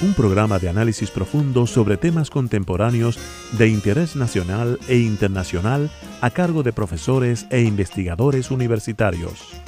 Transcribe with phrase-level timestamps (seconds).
[0.00, 3.18] un programa de análisis profundo sobre temas contemporáneos
[3.58, 9.60] de interés nacional e internacional a cargo de profesores e investigadores universitarios.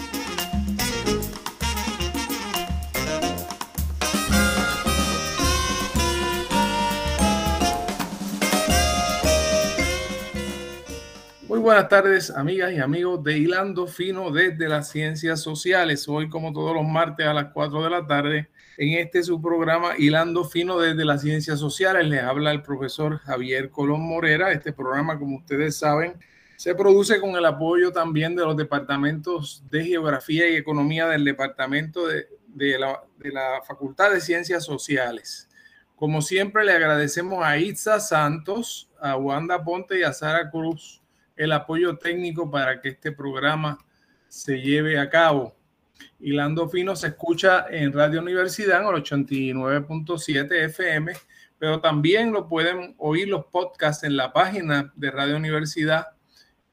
[11.49, 16.09] Muy buenas tardes, amigas y amigos de Hilando Fino desde las Ciencias Sociales.
[16.09, 18.49] Hoy, como todos los martes a las 4 de la tarde,
[18.80, 22.07] en este su programa Hilando Fino desde las Ciencias Sociales.
[22.07, 24.52] Les habla el profesor Javier Colón Morera.
[24.52, 26.15] Este programa, como ustedes saben,
[26.57, 32.07] se produce con el apoyo también de los departamentos de Geografía y Economía del Departamento
[32.07, 35.47] de, la, de la Facultad de Ciencias Sociales.
[35.95, 41.02] Como siempre, le agradecemos a Itza Santos, a Wanda Ponte y a Sara Cruz
[41.37, 43.76] el apoyo técnico para que este programa
[44.26, 45.54] se lleve a cabo.
[46.18, 51.12] Hilando Fino se escucha en Radio Universidad en el 89.7 FM,
[51.59, 56.09] pero también lo pueden oír los podcasts en la página de Radio Universidad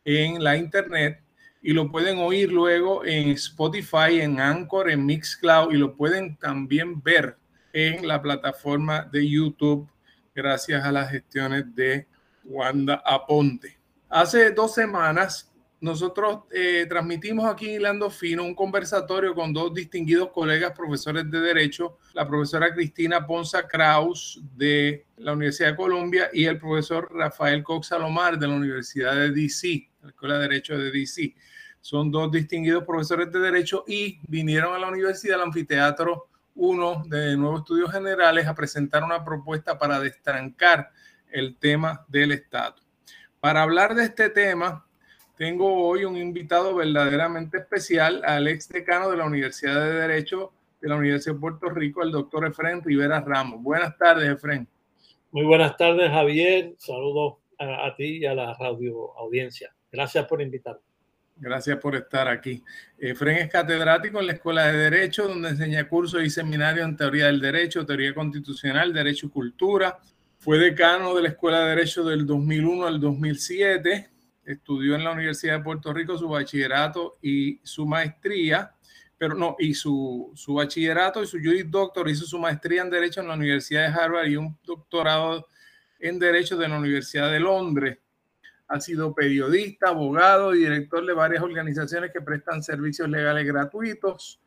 [0.05, 1.21] en la internet
[1.61, 7.01] y lo pueden oír luego en Spotify, en Anchor, en Mixcloud y lo pueden también
[7.01, 7.37] ver
[7.73, 9.89] en la plataforma de YouTube
[10.33, 12.07] gracias a las gestiones de
[12.45, 13.77] Wanda Aponte.
[14.07, 20.31] Hace dos semanas nosotros eh, transmitimos aquí en Hilando Fino un conversatorio con dos distinguidos
[20.31, 26.45] colegas profesores de Derecho, la profesora Cristina Ponza Kraus de la Universidad de Columbia y
[26.45, 30.91] el profesor Rafael Cox Salomar de la Universidad de DC, la Escuela de Derecho de
[30.91, 31.35] DC.
[31.79, 37.37] Son dos distinguidos profesores de Derecho y vinieron a la Universidad del Anfiteatro 1 de
[37.37, 40.89] Nuevos Estudios Generales a presentar una propuesta para destrancar
[41.31, 42.77] el tema del Estado.
[43.39, 44.86] Para hablar de este tema,
[45.37, 50.89] tengo hoy un invitado verdaderamente especial al ex decano de la Universidad de Derecho de
[50.89, 53.61] la Universidad de Puerto Rico, el doctor Efren Rivera Ramos.
[53.61, 54.67] Buenas tardes, Efren.
[55.31, 56.73] Muy buenas tardes, Javier.
[56.77, 59.71] Saludos a, ti y a la radio audiencia.
[59.91, 60.81] Gracias por invitarme.
[61.35, 62.63] Gracias por estar aquí.
[62.97, 67.27] Efren es catedrático en la Escuela de Derecho, donde enseña cursos y seminarios en teoría
[67.27, 69.99] del derecho, teoría constitucional, derecho y cultura.
[70.39, 74.16] Fue decano de la Escuela de Derecho del 2001 al 2007
[74.47, 78.73] estudió en la Universidad de Puerto Rico su bachillerato y su maestría,
[79.17, 83.19] pero no, y su, su bachillerato y su Juris Doctor, hizo su maestría en Derecho
[83.19, 85.47] en la Universidad de Harvard y un doctorado
[85.99, 87.97] en Derecho de la Universidad de Londres.
[88.69, 94.39] Ha sido periodista, abogado y director de varias organizaciones que prestan servicios legales gratuitos.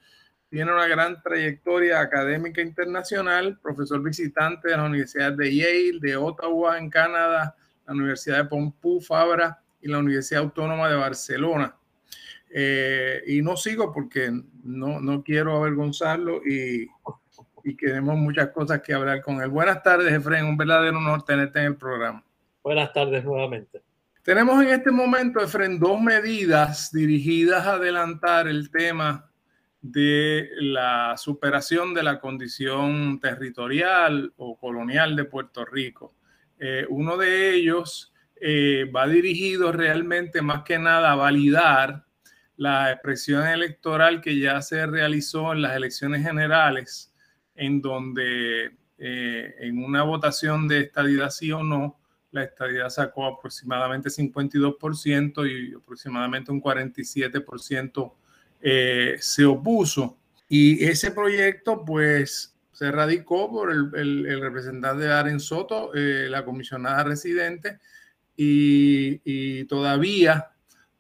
[0.48, 6.78] Tiene una gran trayectoria académica internacional, profesor visitante de la Universidad de Yale, de Ottawa
[6.78, 7.54] en Canadá,
[7.86, 11.76] la Universidad de Pompeu Fabra y la Universidad Autónoma de Barcelona.
[12.52, 14.30] Eh, y no sigo porque
[14.64, 16.88] no, no quiero avergonzarlo y,
[17.62, 19.48] y tenemos muchas cosas que hablar con él.
[19.48, 20.46] Buenas tardes, Efraín.
[20.46, 22.24] Un verdadero honor tenerte en el programa.
[22.62, 23.82] Buenas tardes nuevamente.
[24.22, 29.30] Tenemos en este momento, Efraín, dos medidas dirigidas a adelantar el tema
[29.80, 36.14] de la superación de la condición territorial o colonial de Puerto Rico.
[36.58, 38.09] Eh, uno de ellos
[38.42, 42.06] eh, va dirigido realmente más que nada a validar
[42.56, 47.12] la expresión electoral que ya se realizó en las elecciones generales,
[47.54, 52.00] en donde eh, en una votación de estadidad sí o no,
[52.30, 58.12] la estadidad sacó aproximadamente 52% y aproximadamente un 47%
[58.62, 60.16] eh, se opuso.
[60.48, 63.90] Y ese proyecto, pues, se radicó por el,
[64.26, 67.78] el, representante de Aren Soto, la comisionada residente,
[68.42, 70.50] y, todavía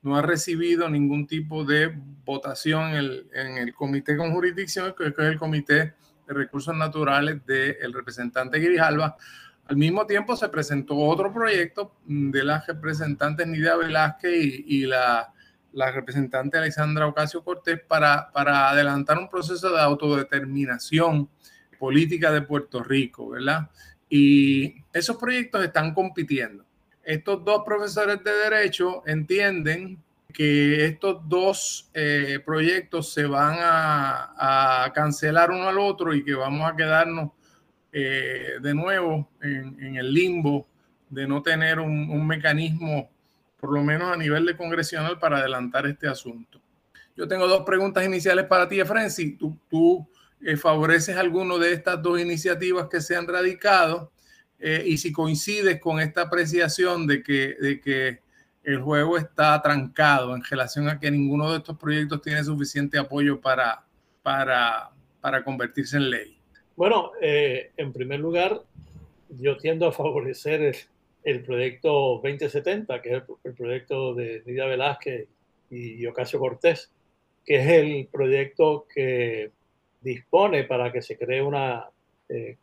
[0.02, 1.92] no ha recibido ningún tipo de
[2.24, 5.94] votación en el, comité con jurisdicción, que es el comité
[6.26, 9.16] de recursos naturales del representante Grijalva.
[9.66, 14.32] Al mismo tiempo se presentó otro proyecto de las representantes Nidia Velázquez
[14.66, 15.32] y, la,
[15.72, 21.28] la, representante Alexandra Ocasio Cortés para, para adelantar un proceso de autodeterminación
[21.78, 23.70] política de Puerto Rico, ¿verdad?
[24.08, 26.69] Y esos proyectos están compitiendo
[27.04, 30.02] estos dos profesores de derecho entienden
[30.32, 36.70] que estos dos eh, proyectos se van a, cancelar uno al otro y que vamos
[36.70, 37.30] a quedarnos
[37.92, 40.66] eh, de nuevo en, el limbo
[41.08, 43.10] de no tener un, mecanismo,
[43.58, 46.60] por lo menos a nivel de congresional, para adelantar este asunto.
[47.16, 48.80] Yo tengo dos preguntas iniciales para ti,
[49.38, 50.08] tú, tú
[50.40, 54.12] eh, favoreces alguno de estas dos iniciativas que se han radicado
[54.60, 58.18] eh, y si coincides con esta apreciación de que, de que
[58.62, 63.40] el juego está trancado en relación a que ninguno de estos proyectos tiene suficiente apoyo
[63.40, 63.82] para,
[64.22, 64.90] para,
[65.20, 66.36] para convertirse en ley.
[66.76, 68.60] Bueno, eh, en primer lugar,
[69.30, 70.76] yo tiendo a favorecer
[71.24, 75.26] el, proyecto 2070, que es el, proyecto de Nidia Velázquez
[75.70, 76.90] y Ocasio Cortés,
[77.46, 79.52] que es el proyecto que
[80.02, 81.88] dispone para que se cree una
[82.28, 82.56] eh,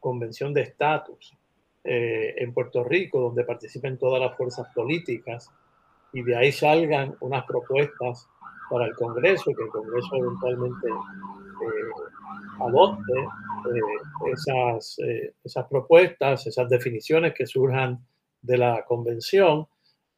[0.00, 1.34] convención de estatus
[1.84, 5.50] eh, en Puerto Rico, donde participen todas las fuerzas políticas
[6.12, 8.28] y de ahí salgan unas propuestas
[8.70, 11.90] para el Congreso, que el Congreso eventualmente eh,
[12.60, 13.12] adopte
[14.32, 14.96] esas,
[15.44, 18.04] esas propuestas, esas definiciones que surjan
[18.40, 19.66] de la convención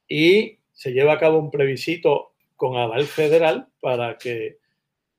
[0.08, 4.58] y se lleva a cabo un plebiscito con aval federal para que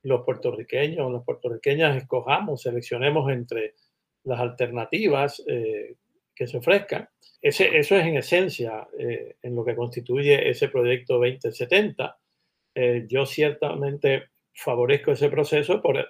[0.04, 3.74] los puertorriqueños, las puertorriqueñas escojamos, seleccionemos entre
[4.24, 5.96] las alternativas eh,
[6.36, 7.08] que se ofrezcan.
[7.42, 12.18] Ese, eso es en esencia eh, en lo que constituye ese proyecto 2070.
[12.76, 16.06] Eh, yo ciertamente favorezco ese proceso por,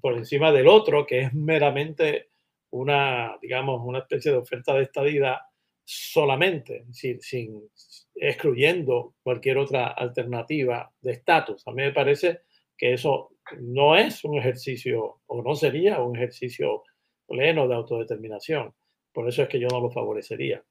[0.00, 2.30] por encima del otro, que es meramente
[2.70, 5.36] una, digamos, una especie de oferta de estadidad
[5.84, 7.70] solamente, sin, sin
[8.14, 11.66] excluyendo cualquier otra alternativa de estatus.
[11.66, 12.40] A mí me parece
[12.76, 13.30] que eso
[13.60, 16.82] no es un ejercicio o no sería un ejercicio
[17.26, 18.74] pleno de autodeterminación.
[19.14, 20.62] Por eso es que yo no lo favorecería.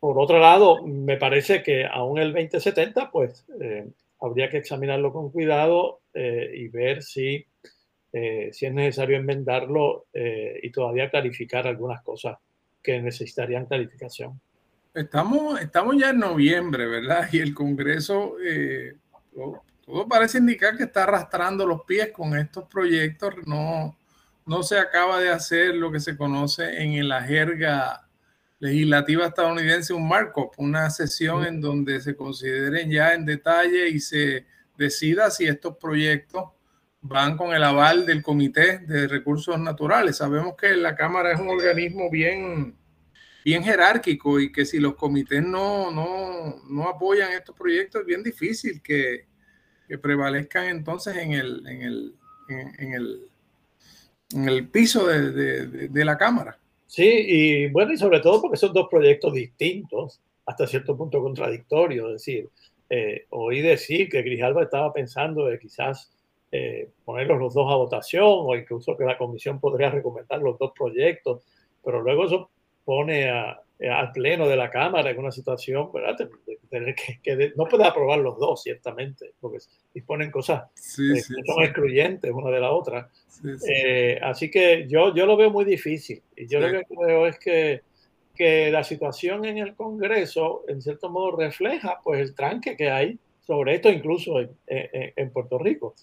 [0.00, 3.86] Por otro lado, me parece que aún el 2070, pues eh,
[4.20, 7.44] habría que examinarlo con cuidado eh, y ver si,
[8.12, 12.38] eh, si es necesario enmendarlo y todavía clarificar algunas cosas
[12.82, 14.40] que necesitarían clarificación.
[14.94, 17.28] Estamos, estamos ya en noviembre, ¿verdad?
[17.30, 18.36] Y el Congreso
[19.84, 23.34] todo parece indicar que está arrastrando los pies con estos proyectos.
[23.46, 23.96] No,
[24.46, 28.08] no se acaba de hacer lo que se conoce en la jerga
[28.58, 34.46] legislativa estadounidense un markup, una sesión en donde se consideren ya en detalle y se
[34.76, 36.44] decida si estos proyectos
[37.00, 40.18] van con el aval del Comité de Recursos Naturales.
[40.18, 42.76] Sabemos que la Cámara es un organismo bien,
[43.44, 48.22] bien jerárquico y que si los comités no, no, no apoyan estos proyectos es bien
[48.22, 49.26] difícil que,
[49.88, 52.14] que prevalezcan entonces en el, en el,
[52.48, 53.29] en el,
[54.34, 56.58] en el piso de, de, la Cámara.
[56.86, 62.06] Sí, y bueno, y sobre todo porque son dos proyectos distintos, hasta cierto punto contradictorios.
[62.06, 62.48] Es decir,
[62.88, 66.10] eh, oí decir que Grijalva estaba pensando de quizás
[66.52, 70.72] eh, ponerlos los dos a votación o incluso que la comisión podría recomendar los dos
[70.76, 71.42] proyectos,
[71.84, 72.50] pero luego eso
[72.84, 76.28] pone a, al pleno de la Cámara en una situación, ¿verdad?
[76.70, 79.58] tener que, no puede aprobar los dos, ciertamente, porque
[79.92, 80.64] disponen cosas
[80.98, 83.10] eh, que son excluyentes una de la otra.
[83.68, 86.22] Eh, así que yo, yo lo veo muy difícil.
[86.36, 87.82] Y yo lo que creo es que,
[88.34, 93.18] que la situación en el Congreso, en cierto modo, refleja pues el tranque que hay
[93.40, 95.94] sobre esto, incluso en, en, Puerto Rico.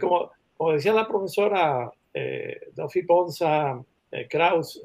[0.00, 3.82] como, como decía la profesora eh, Duffy Ponza
[4.30, 4.82] Kraus,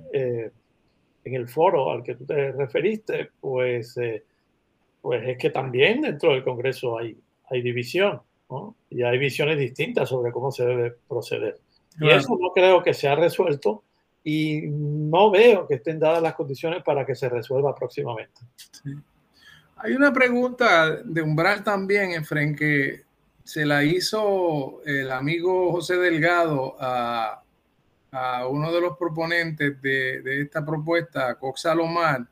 [1.23, 4.23] en el foro al que tú te referiste, pues, eh,
[5.01, 7.17] pues es que también dentro del Congreso hay,
[7.49, 8.75] hay división, ¿no?
[8.89, 11.59] Y hay visiones distintas sobre cómo se debe proceder.
[11.99, 13.83] Y eso no creo que se ha resuelto
[14.23, 18.41] y no veo que estén dadas las condiciones para que se resuelva próximamente.
[19.77, 23.01] Hay una pregunta de Umbral también, Efren, que
[23.43, 27.41] se la hizo el amigo José Delgado a
[28.11, 32.27] a uno de los proponentes de, esta propuesta, Cox Salomar,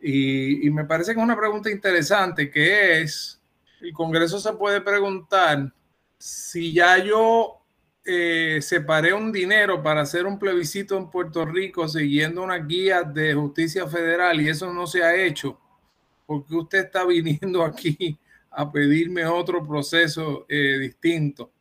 [0.00, 3.40] y, me parece que es una pregunta interesante, que es,
[3.80, 5.72] el Congreso se puede preguntar
[6.18, 7.62] si ya yo
[8.04, 13.34] eh, separé un dinero para hacer un plebiscito en Puerto Rico siguiendo una guía de
[13.34, 15.60] justicia federal y eso no se ha hecho,
[16.26, 18.18] porque usted está viniendo aquí
[18.50, 21.52] a pedirme otro proceso eh, distinto?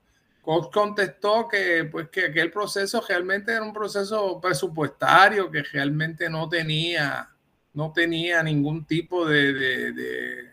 [0.41, 6.49] Cox contestó que, pues, que aquel proceso realmente era un proceso presupuestario, que realmente no
[6.49, 7.29] tenía,
[7.73, 10.51] no tenía ningún tipo de, de,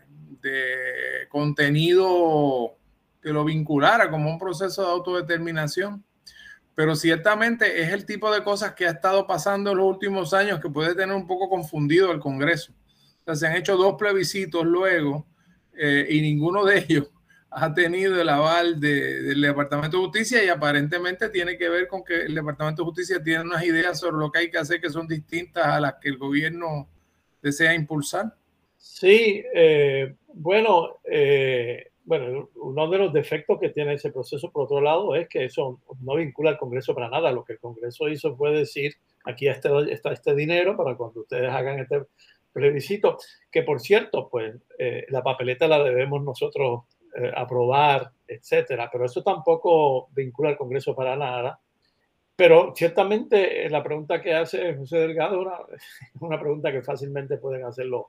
[1.29, 2.75] contenido
[3.21, 6.03] que lo vinculara como un proceso de autodeterminación.
[6.75, 10.61] Pero ciertamente es el tipo de cosas que ha estado pasando en los últimos años
[10.61, 12.73] que puede tener un poco confundido el Congreso.
[13.33, 15.27] Se han hecho dos plebiscitos luego
[15.73, 17.09] eh, y ninguno de ellos
[17.51, 22.21] ha tenido el aval del Departamento de Justicia y aparentemente tiene que ver con que
[22.21, 25.07] el Departamento de Justicia tiene unas ideas sobre lo que hay que hacer que son
[25.07, 26.87] distintas a las que el gobierno
[27.41, 28.35] desea impulsar.
[28.77, 34.81] Sí, eh, bueno, eh, bueno, uno de los defectos que tiene ese proceso, por otro
[34.81, 37.31] lado, es que eso no vincula al Congreso para nada.
[37.31, 38.93] Lo que el Congreso hizo fue decir,
[39.25, 42.03] aquí está este, este dinero para cuando ustedes hagan este
[42.53, 43.17] plebiscito,
[43.51, 46.83] que por cierto, pues eh, la papeleta la debemos nosotros
[47.15, 51.59] eh, aprobar, etcétera, pero eso tampoco vincula al Congreso para nada.
[52.35, 55.57] Pero ciertamente eh, la pregunta que hace José Delgado es una,
[56.27, 58.05] una pregunta que fácilmente pueden hacer los,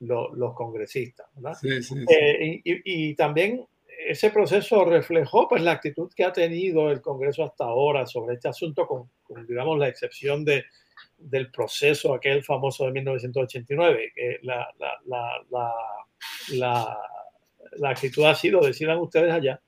[0.00, 1.26] los, congresistas.
[1.34, 1.58] ¿verdad?
[1.60, 3.66] Sí, sí, eh, y, y, también
[4.06, 8.48] ese proceso reflejó pues, la actitud que ha tenido el Congreso hasta ahora sobre este
[8.48, 9.10] asunto, con,
[9.46, 10.64] digamos, la excepción de,
[11.18, 14.12] del proceso aquel famoso de 1989.
[14.14, 14.92] Que la, la,
[15.50, 15.74] la,
[16.52, 16.98] la
[17.84, 19.60] actitud ha sido, decidan ustedes allá,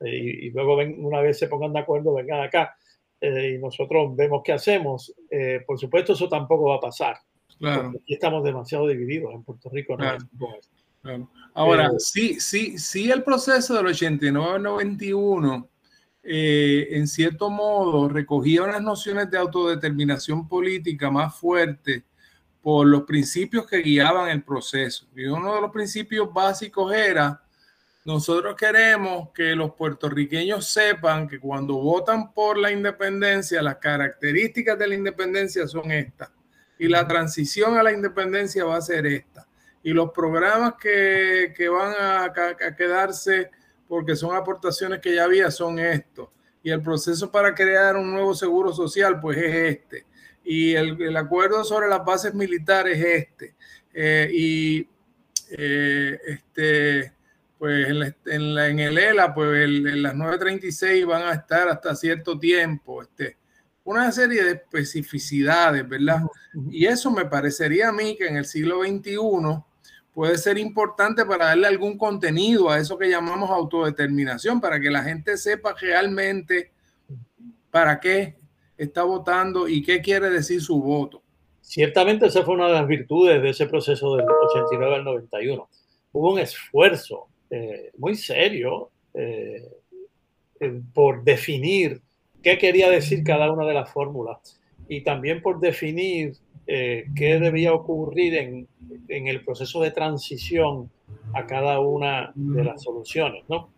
[0.00, 2.76] eh, y, luego ven, una vez se pongan de acuerdo, vengan acá,
[3.20, 5.14] eh, y nosotros vemos qué hacemos.
[5.30, 7.16] Eh, por supuesto, eso tampoco va a pasar.
[7.58, 7.90] Claro.
[7.90, 9.96] Aquí estamos demasiado divididos en Puerto Rico.
[11.54, 15.68] Ahora, sí, sí, sí, el proceso del 89-91,
[16.22, 22.02] en cierto modo, recogía unas nociones de autodeterminación política más fuertes
[22.64, 25.06] por los principios que guiaban el proceso.
[25.14, 27.42] Y uno de los principios básicos era,
[28.06, 34.88] nosotros queremos que los puertorriqueños sepan que cuando votan por la independencia, las características de
[34.88, 36.30] la independencia son estas.
[36.78, 39.46] Y la transición a la independencia va a ser esta.
[39.82, 43.50] Y los programas que, que van a, a quedarse
[43.86, 46.30] porque son aportaciones que ya había son estos.
[46.62, 50.13] Y el proceso para crear un nuevo seguro social, pues es este
[50.44, 53.54] y el, acuerdo sobre las bases militares es este.
[53.92, 54.88] Eh, y
[55.50, 57.12] eh, este,
[57.58, 62.38] pues en, la, en, el ELA, pues en las 936 van a estar hasta cierto
[62.38, 63.02] tiempo.
[63.02, 63.36] Este,
[63.84, 66.22] una serie de especificidades, ¿verdad?
[66.70, 69.18] Y eso me parecería a mí que en el siglo XXI
[70.12, 75.02] puede ser importante para darle algún contenido a eso que llamamos autodeterminación, para que la
[75.02, 76.72] gente sepa realmente
[77.70, 78.36] para qué
[78.76, 81.22] está votando y qué quiere decir su voto.
[81.60, 85.68] Ciertamente esa fue una de las virtudes de ese proceso del 89 al 91.
[86.12, 89.68] Hubo un esfuerzo eh, muy serio eh,
[90.92, 92.02] por definir
[92.42, 96.34] qué quería decir cada una de las fórmulas y también por definir
[96.66, 98.68] eh, qué debía ocurrir en,
[99.08, 100.90] en, el proceso de transición
[101.34, 103.68] a cada una de las soluciones, ¿no?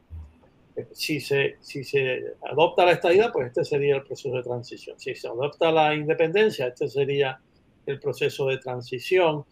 [0.93, 4.99] Si se, si se adopta la estadidad, pues este sería el proceso de transición.
[4.99, 7.41] Si se adopta la independencia, este sería
[7.87, 9.45] el proceso de transición.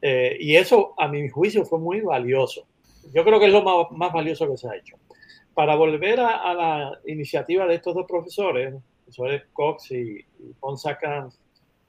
[0.00, 2.66] Eh, y eso, a mi juicio, fue muy valioso.
[3.12, 4.96] Yo creo que es lo más, valioso que se ha hecho.
[5.54, 10.54] Para volver a, la iniciativa de estos dos profesores, profesores Cox y, y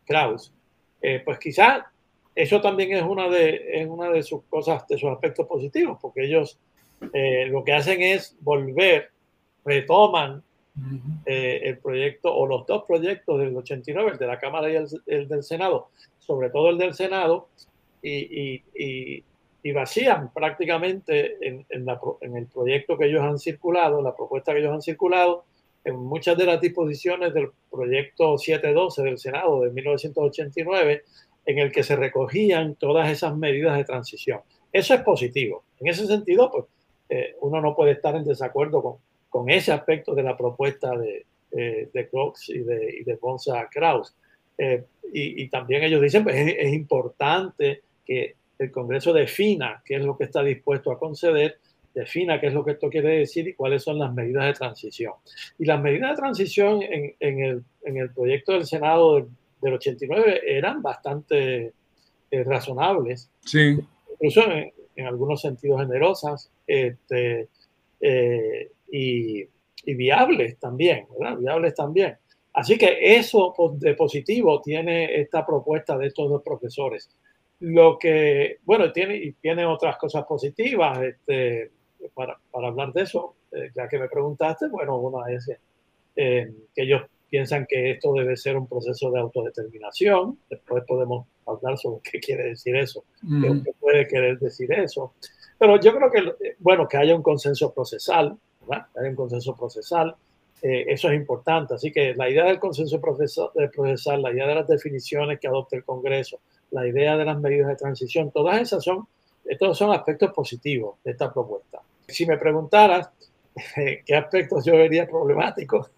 [0.06, 0.54] Kraus,
[1.02, 1.84] eh, pues quizás
[2.36, 6.26] eso también es una, de, es una de sus cosas, de sus aspectos positivos, porque
[6.26, 6.60] ellos
[7.14, 9.10] eh, lo que hacen es volver,
[9.66, 10.44] retoman
[11.26, 15.28] eh, el proyecto o los dos proyectos del 89, el de la Cámara y el,
[15.28, 15.90] del Senado,
[16.20, 17.50] sobre todo el del Senado,
[18.02, 19.24] y, y,
[19.64, 24.54] y, vacían prácticamente en, en, la, en, el proyecto que ellos han circulado, la propuesta
[24.54, 25.46] que ellos han circulado,
[25.84, 31.04] en muchas de las disposiciones del proyecto 712 del Senado de 1989,
[31.46, 34.42] en el que se recogían todas esas medidas de transición.
[34.72, 35.64] Eso es positivo.
[35.80, 36.66] En ese sentido, pues
[37.14, 38.96] eh, uno no puede estar en desacuerdo con,
[39.30, 44.16] con ese aspecto de la propuesta de, de Cox y de, y de Bonsa Kraus.
[44.58, 50.06] Eh, y, y, también ellos dicen, pues es, importante que el Congreso defina qué es
[50.06, 51.58] lo que está dispuesto a conceder,
[51.94, 55.14] defina qué es lo que esto quiere decir y cuáles son las medidas de transición.
[55.60, 59.28] Y las medidas de transición en, en, el, en el, proyecto del Senado del,
[59.62, 61.74] del 89 eran bastante
[62.32, 63.30] eh, razonables.
[63.44, 63.78] Sí.
[64.14, 67.48] Incluso en, en algunos sentidos generosas este,
[68.00, 69.48] eh, y,
[69.86, 71.38] viables también, ¿verdad?
[71.38, 72.18] Viables también.
[72.54, 77.10] Así que eso de positivo tiene esta propuesta de estos dos profesores.
[77.60, 81.72] Lo que, bueno, tiene, y tiene otras cosas positivas, este,
[82.14, 85.50] para, para, hablar de eso, eh, ya que me preguntaste, bueno, una es
[86.16, 91.78] eh, que ellos piensan que esto debe ser un proceso de autodeterminación, después podemos hablar
[91.78, 95.14] sobre qué quiere decir eso, qué puede querer decir eso.
[95.58, 98.86] Pero yo creo que, bueno, que haya un consenso procesal, ¿verdad?
[98.94, 100.14] Que haya un consenso procesal,
[100.62, 101.74] eh, eso es importante.
[101.74, 105.86] Así que la idea del consenso procesal, la idea de las definiciones que adopte el
[105.86, 109.08] Congreso, la idea de las medidas de transición, todas esas son,
[109.46, 111.80] estos son aspectos positivos de esta propuesta.
[112.10, 113.10] si me preguntaras
[114.06, 115.90] qué aspectos yo vería problemáticos,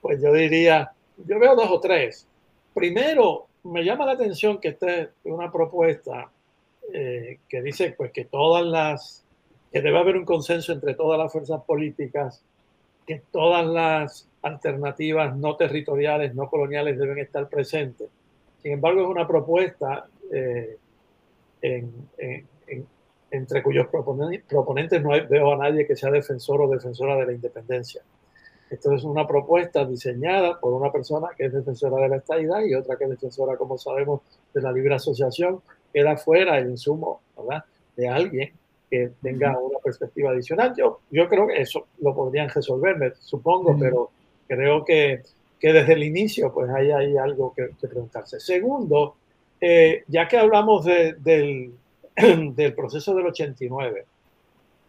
[0.00, 2.26] pues yo diría, yo veo dos o tres.
[2.74, 6.30] Primero, me llama la atención que esté una propuesta
[6.92, 9.24] eh, que dice pues, que todas las,
[9.72, 12.42] que debe haber un consenso entre todas las fuerzas políticas,
[13.06, 18.08] que todas las alternativas no territoriales, no coloniales deben estar presentes.
[18.62, 20.76] Sin embargo, es una propuesta eh,
[23.30, 28.02] entre cuyos proponentes no veo a nadie que sea defensor o defensora de la independencia.
[28.70, 32.74] Esto es una propuesta diseñada por una persona que es defensora de la estabilidad y
[32.74, 34.20] otra que es defensora, como sabemos,
[34.54, 35.60] de la libre asociación.
[35.92, 37.64] Queda fuera el insumo ¿verdad?
[37.96, 38.52] de alguien
[38.88, 40.72] que tenga una perspectiva adicional.
[40.76, 44.10] Yo, yo creo que eso lo podrían resolver, supongo, pero
[44.46, 45.22] creo que,
[45.58, 48.38] que, desde el inicio pues hay, hay algo que, preguntarse.
[48.38, 49.16] Segundo,
[49.60, 51.72] eh, ya que hablamos de, del,
[52.54, 54.04] del proceso del 89,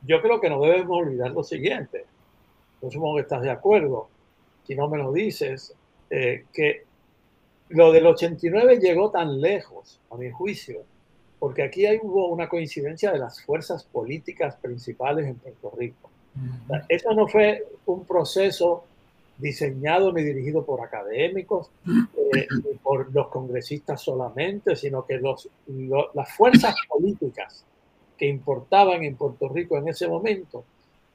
[0.05, 2.05] yo creo que no debemos olvidar lo siguiente
[2.81, 4.09] yo supongo que estás de acuerdo,
[4.65, 5.73] si no me lo dices,
[6.09, 6.83] eh, que
[7.69, 10.83] lo del 89 llegó tan lejos, a mi juicio,
[11.39, 16.09] porque aquí hay, hubo una coincidencia de las fuerzas políticas principales en Puerto Rico.
[16.87, 18.83] eso no fue un proceso
[19.37, 25.49] diseñado ni dirigido por académicos, eh, ni por los congresistas solamente, sino que los,
[26.13, 27.65] las fuerzas políticas
[28.17, 30.63] que importaban en Puerto Rico en ese momento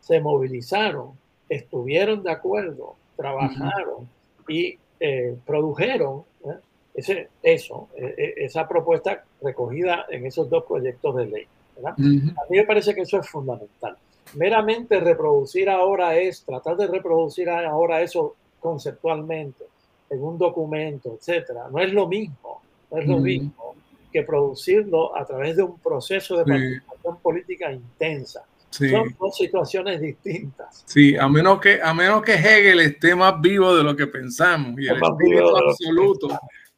[0.01, 1.13] se movilizaron
[1.49, 4.09] estuvieron de acuerdo, trabajaron
[4.49, 6.59] y eh, produjeron ¿eh?
[6.95, 11.47] ese, eso, e, e, esa propuesta recogida en esos dos proyectos de ley.
[11.85, 13.97] A mí me parece que eso es fundamental.
[14.35, 19.65] Meramente reproducir ahora es, tratar de reproducir ahora eso conceptualmente
[20.09, 23.75] en un documento, etcétera, no es lo mismo, no es lo mismo
[24.11, 28.45] que producirlo a través de un proceso de participación política intensa
[28.77, 30.85] son dos situaciones distintas.
[30.87, 34.79] Sí, a menos, que, a menos que Hegel esté más vivo de lo que pensamos
[34.79, 36.29] y el espíritu absoluto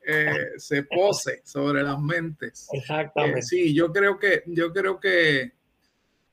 [0.07, 2.69] eh, se pose sobre las mentes.
[2.73, 3.41] Exactamente.
[3.41, 5.53] Eh, sí, yo creo que, yo creo que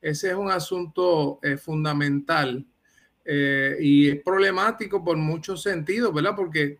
[0.00, 2.64] ese es un asunto eh, fundamental
[3.80, 6.36] y es problemático por muchos sentidos, ¿verdad?
[6.36, 6.78] Porque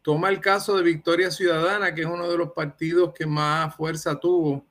[0.00, 4.18] toma el caso de Victoria Ciudadana, que es uno de los partidos que más fuerza
[4.18, 4.64] tuvo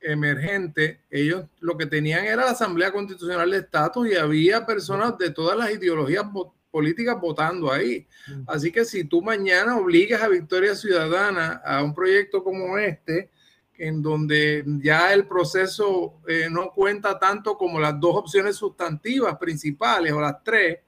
[0.00, 5.30] emergente, ellos lo que tenían era la Asamblea Constitucional de Estatus y había personas de
[5.30, 6.24] todas las ideologías
[6.70, 8.06] políticas votando ahí.
[8.46, 13.30] Así que si tú mañana obligas a Victoria Ciudadana a un proyecto como este,
[13.76, 20.12] en donde ya el proceso eh, no cuenta tanto como las dos opciones sustantivas principales
[20.12, 20.78] o las tres,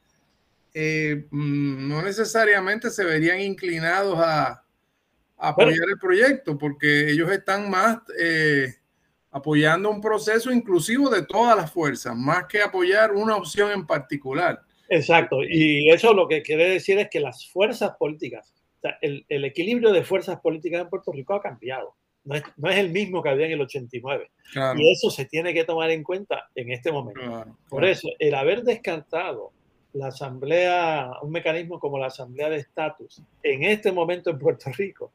[0.75, 4.63] eh, mm, no necesariamente se verían inclinados a,
[5.43, 8.69] apoyar el proyecto, porque ellos están más eh,
[9.31, 14.61] apoyando un proceso inclusivo de todas las fuerzas, más que apoyar una opción en particular.
[14.89, 18.53] Exacto, y eso lo que quiere decir es que las fuerzas políticas,
[19.01, 21.95] el, el, equilibrio de fuerzas políticas en Puerto Rico ha cambiado.
[22.25, 24.31] No es, no es el mismo que había en el 89.
[24.77, 27.47] Y eso se tiene que tomar en cuenta en este momento.
[27.69, 29.51] Por eso, el haber descartado
[29.93, 35.13] la asamblea, un mecanismo como la asamblea de estatus en este momento en Puerto Rico,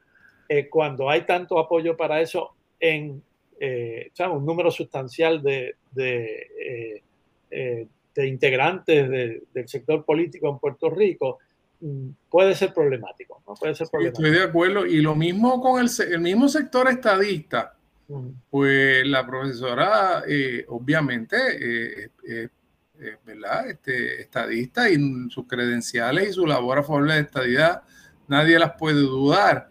[0.50, 3.22] eh, cuando hay tanto apoyo para eso en
[3.60, 7.04] eh, un número sustancial de, de,
[7.50, 11.40] eh, de integrantes del sector político en Puerto Rico,
[11.82, 13.42] mm, puede ser problemático.
[13.48, 13.56] ¿no?
[13.56, 14.24] Puede ser problemático.
[14.24, 14.86] Estoy de acuerdo.
[14.86, 17.74] Y lo mismo con el, el mismo sector estadista.
[18.50, 20.24] Pues la profesora,
[20.70, 22.10] obviamente,
[23.26, 23.70] ¿verdad?
[23.70, 24.96] Este, estadista y
[25.30, 27.82] sus credenciales y su labor a favor de la estadidad,
[28.30, 29.68] nadie las puede dudar.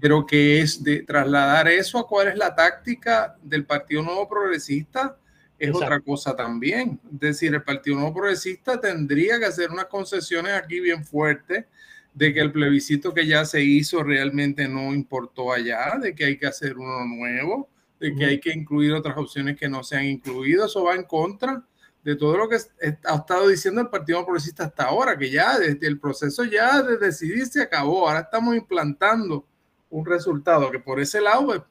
[0.00, 5.16] Pero que es de trasladar eso a cuál es la táctica del Partido Nuevo Progresista
[5.58, 7.00] es otra cosa también.
[7.12, 11.64] Es decir, el Partido Nuevo Progresista tendría que hacer unas concesiones aquí bien fuertes
[12.12, 16.38] de que el plebiscito que ya se hizo realmente no importó allá, de que hay
[16.38, 20.04] que hacer uno nuevo, de que hay que incluir otras opciones que no se han
[20.04, 20.66] incluido.
[20.66, 21.64] Eso va en contra
[22.04, 25.58] de todo lo que ha estado diciendo el Partido Nuevo Progresista hasta ahora, que ya
[25.58, 28.06] desde el proceso ya de decidir se acabó.
[28.08, 29.46] Ahora estamos implantando
[29.90, 31.62] un resultado que por ese lado pues,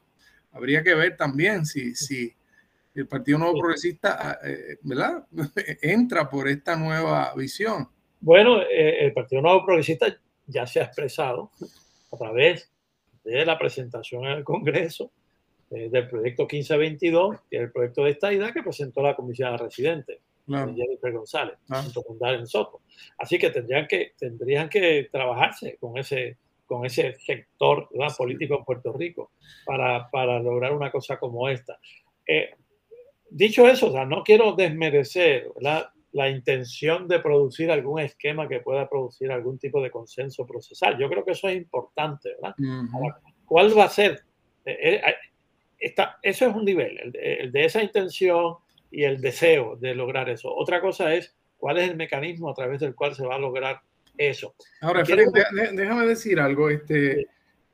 [0.52, 2.34] habría que ver también si, si
[2.94, 5.24] el Partido Nuevo Progresista ah, eh, ¿verdad?
[5.82, 7.88] entra por esta nueva visión.
[8.20, 10.06] Bueno, eh, el Partido Nuevo Progresista
[10.46, 11.50] ya se ha expresado
[12.12, 12.70] a través
[13.24, 15.10] de la presentación en el Congreso
[15.70, 19.52] eh, del proyecto 1522, que es el proyecto de esta idea que presentó la Comisión
[19.52, 21.82] de Residentes, Jennifer González, ah.
[21.82, 22.82] junto con Darren Soto.
[23.18, 28.92] Así que tendrían que, tendrían que trabajarse con ese, con ese sector político en Puerto
[28.92, 29.32] Rico
[29.64, 31.78] para, para, lograr una cosa como esta.
[32.26, 32.50] Eh,
[33.30, 38.88] dicho eso, o sea, no quiero desmerecer la intención de producir algún esquema que pueda
[38.88, 40.96] producir algún tipo de consenso procesal.
[40.98, 42.54] Yo creo que eso es importante, ¿verdad?
[43.44, 44.22] ¿Cuál va a ser?
[44.64, 48.56] Eh, eh, eso es un nivel, el de, esa intención
[48.90, 50.54] y el deseo de lograr eso.
[50.54, 53.80] Otra cosa es cuál es el mecanismo a través del cual se va a lograr
[54.16, 54.54] eso.
[54.80, 56.70] Ahora, déjame decir algo.
[56.70, 57.26] Este,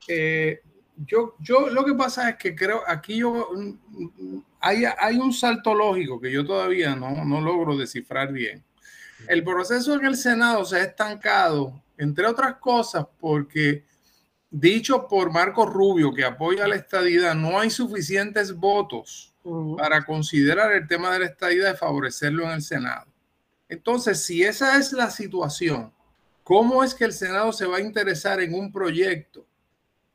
[0.08, 0.60] eh,
[0.96, 3.50] yo, yo lo que pasa es que creo, aquí yo,
[4.60, 8.62] hay, hay un salto lógico que yo todavía no, no logro descifrar bien.
[9.28, 13.84] El proceso en el Senado se ha estancado, entre otras cosas, porque
[14.50, 19.34] dicho por Marco Rubio, que apoya la estadidad, no hay suficientes votos
[19.76, 23.06] para considerar el tema de la estadidad y favorecerlo en el Senado.
[23.68, 25.92] Entonces, si esa es la situación,
[26.50, 29.46] ¿cómo es que el Senado se va a interesar en un proyecto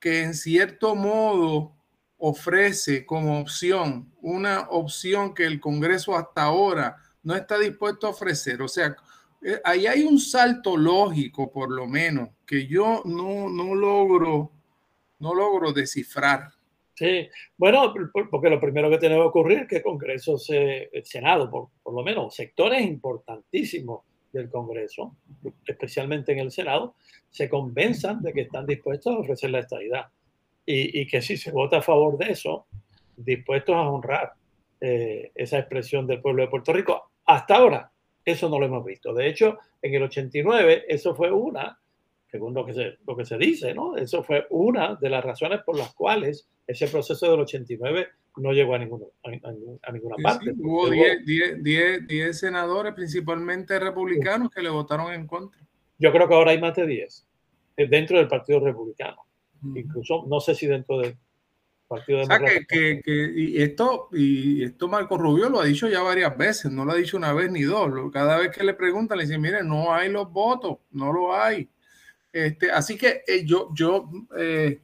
[0.01, 1.71] que en cierto modo
[2.17, 8.61] ofrece como opción una opción que el Congreso hasta ahora no está dispuesto a ofrecer?
[8.61, 8.97] O sea,
[9.41, 14.51] eh, ahí hay un salto lógico, por lo menos, que yo no, no logro,
[15.19, 16.49] no logro descifrar.
[16.95, 17.93] Sí, bueno,
[18.29, 21.69] porque lo primero que tiene que ocurrir es que el Congreso, se, el Senado, por,
[21.81, 24.01] por lo menos sectores importantísimos
[24.35, 25.15] del Congreso,
[25.65, 26.95] especialmente en el Senado,
[27.29, 30.07] se convenzan de que están dispuestos a ofrecer la estabilidad
[30.65, 32.67] y, y que si se vota a favor de eso,
[33.15, 34.33] dispuestos a honrar
[34.81, 37.11] eh, esa expresión del pueblo de Puerto Rico.
[37.25, 37.91] Hasta ahora,
[38.23, 39.13] eso no lo hemos visto.
[39.13, 41.79] De hecho, en el 89, eso fue una,
[42.29, 43.95] según lo que se, lo que se dice, ¿no?
[43.95, 48.75] Eso fue una de las razones por las cuales ese proceso del 89 no llegó
[48.75, 50.53] a, ninguno, a, ninguna parte.
[50.57, 55.61] hubo 10 senadores, principalmente republicanos, que le votaron en contra.
[55.97, 57.27] Yo creo que ahora hay más de 10
[57.77, 59.17] eh, dentro del Partido Republicano.
[59.75, 61.17] Incluso, no sé si dentro del
[61.87, 62.65] Partido Democrático.
[62.69, 66.85] que, que, y esto, y esto Marco Rubio lo ha dicho ya varias veces, no
[66.85, 68.11] lo ha dicho una vez ni dos.
[68.11, 71.69] Cada vez que le preguntan, le dicen, mire, no hay los votos, no lo hay.
[72.31, 74.81] Este, así que eh, yo, yo eh,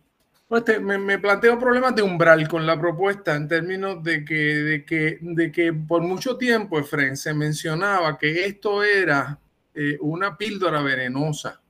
[0.51, 5.17] pues me, planteo problemas de umbral con la propuesta en términos de que, de que,
[5.21, 9.39] de que por mucho tiempo, Efren, se mencionaba que esto era
[9.73, 11.61] eh, una píldora venenosa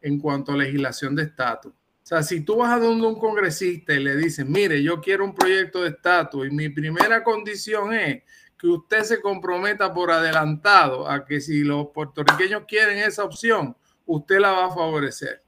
[0.00, 1.72] en cuanto a legislación de estatus.
[1.72, 5.24] O sea, si tú vas a donde un congresista y le dices, mire, yo quiero
[5.24, 8.22] un proyecto de estatus y mi primera condición es
[8.56, 14.38] que usted se comprometa por adelantado a que si los puertorriqueños quieren esa opción, usted
[14.38, 15.42] la va a favorecer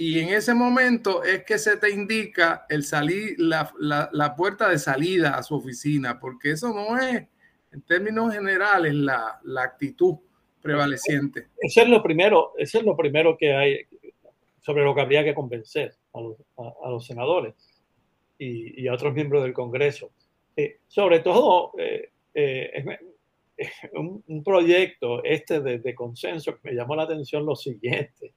[0.00, 3.68] y en ese momento es que se te indica el salir, la,
[4.12, 7.26] la, puerta de salida a su oficina, porque eso no es,
[7.72, 10.14] en términos generales, la, la actitud
[10.62, 11.48] prevaleciente.
[11.60, 13.78] Eso es lo primero, eso es lo primero que hay
[14.60, 17.54] sobre lo que habría que convencer a los, a, los senadores
[18.38, 20.12] y, y, a otros miembros del Congreso.
[20.54, 22.84] Eh, sobre todo, eh, eh,
[23.94, 28.32] un, un, proyecto este de, de consenso que me llamó la atención lo siguiente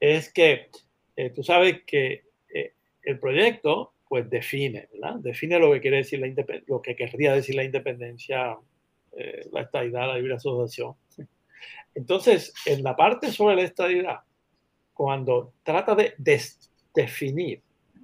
[0.00, 0.68] es que
[1.16, 5.16] eh, tú sabes que eh, el proyecto pues define, ¿verdad?
[5.20, 6.32] Define lo que quiere decir la
[6.66, 8.56] lo que querría decir la independencia,
[9.12, 10.94] eh, la estadidad, la libre asociación.
[11.94, 14.20] Entonces, en la parte sobre la estadidad,
[14.94, 16.14] cuando trata de
[16.94, 17.62] definir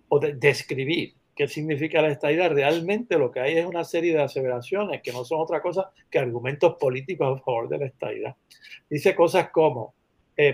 [0.08, 4.22] o de describir qué significa la estadidad, realmente lo que hay es una serie de
[4.22, 8.36] aseveraciones que no son otra cosa que argumentos políticos a favor de la estadidad.
[8.88, 9.94] Dice cosas como,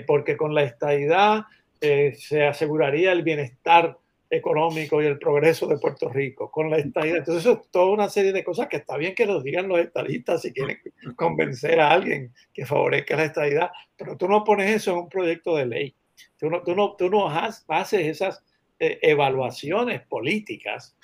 [0.07, 1.45] porque con la estadidad
[1.81, 3.97] eh, se aseguraría el bienestar
[4.29, 7.17] económico y el progreso de Puerto Rico con la estadía.
[7.17, 9.81] Entonces, eso es toda una serie de cosas que está bien que nos digan los
[9.81, 10.79] estadistas si quieren
[11.17, 15.57] convencer a alguien que favorezca la estadidad, pero tú no pones eso en un proyecto
[15.57, 15.95] de ley.
[16.39, 18.45] Tú no, tú no, tú no haces esas
[18.79, 20.97] eh, evaluaciones políticas.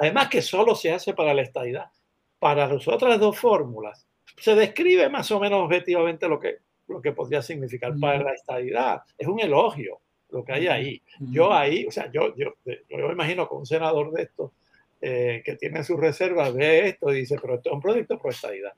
[0.00, 1.90] Además que solo se hace para la estadidad.
[2.38, 4.06] Para las otras dos fórmulas
[4.38, 9.02] se describe más o menos objetivamente lo que, lo que podría significar para la estadidad.
[9.18, 11.02] Es un elogio lo que hay ahí.
[11.20, 14.52] Yo ahí, o sea, yo, yo, yo me imagino que un senador de esto
[15.00, 18.30] eh, que tiene sus reservas ve esto y dice, pero esto es un proyecto pro
[18.30, 18.72] estadidad.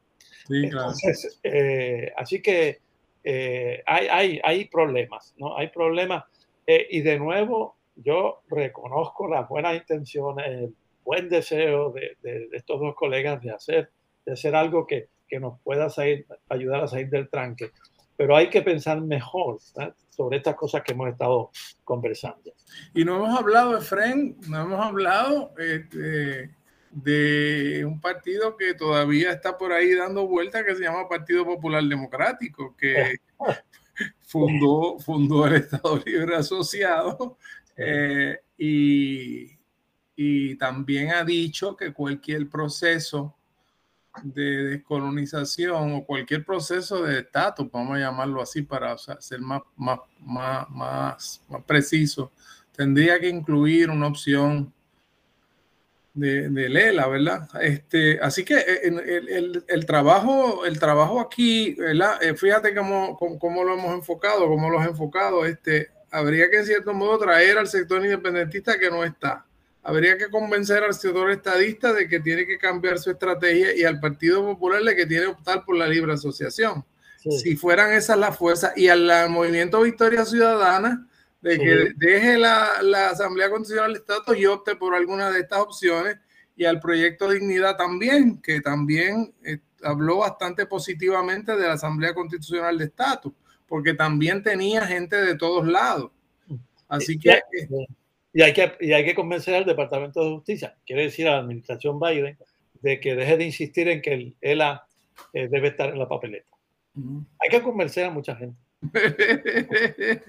[0.47, 0.93] Sí, claro.
[1.43, 2.81] Eh, así que
[3.25, 5.57] eh, hay, hay, hay, problemas, ¿no?
[5.57, 6.25] Hay problemas.
[6.67, 12.81] y de nuevo, yo reconozco las buenas intenciones, el buen deseo de, de, de estos
[12.81, 13.91] dos colegas de hacer,
[14.25, 17.71] de hacer algo que, que nos pueda salir, ayudar a salir del tranque
[18.17, 19.59] pero hay que pensar mejor
[20.11, 21.51] sobre estas cosas que hemos estado
[21.85, 22.53] conversando.
[22.95, 26.51] Y no hemos hablado, Efren, no hemos hablado este,
[26.91, 31.85] de un partido que todavía está por ahí dando vueltas que se llama Partido Popular
[31.85, 33.17] Democrático, que
[34.23, 37.37] fundó, fundó el Estado Libre Asociado
[37.77, 39.51] eh, y,
[40.17, 43.36] y también ha dicho que cualquier proceso
[44.23, 50.01] de descolonización o cualquier proceso de estatus, vamos a llamarlo así para ser más, más,
[50.21, 52.33] más, más, preciso,
[52.73, 54.73] tendría que incluir una opción
[56.15, 57.49] de, de Lela, ¿verdad?
[57.61, 58.99] Este, así que eh, el,
[59.29, 62.23] el, el, trabajo, el trabajo aquí, ¿verdad?
[62.23, 65.45] Eh, fíjate cómo, cómo, lo hemos enfocado, cómo lo hemos enfocado.
[65.45, 69.46] Este, habría que en cierto modo traer al sector independentista que no está.
[69.89, 74.01] Habría que convencer al sector estadista de que tiene que cambiar su estrategia y al
[74.01, 76.85] Partido Popular de que tiene que optar por la libre asociación.
[77.21, 81.07] Si fueran esas las fuerzas y al movimiento Victoria Ciudadana,
[81.41, 85.61] de que deje la, la, Asamblea Constitucional de Estado y opte por alguna de estas
[85.61, 86.17] opciones
[86.57, 92.77] y al proyecto Dignidad también, que también eh, habló bastante positivamente de la Asamblea Constitucional
[92.77, 93.33] de Estatus,
[93.69, 96.11] porque también tenía gente de todos lados.
[96.89, 97.41] Así que...
[98.37, 101.39] Y hay que, y hay que convencer al Departamento de Justicia, quiere decir a la
[101.39, 102.37] administración Biden,
[102.83, 104.87] de que deje de insistir en que el ELA
[105.33, 106.51] eh, debe estar en la papeleta.
[107.39, 108.59] Hay que convencer a mucha gente.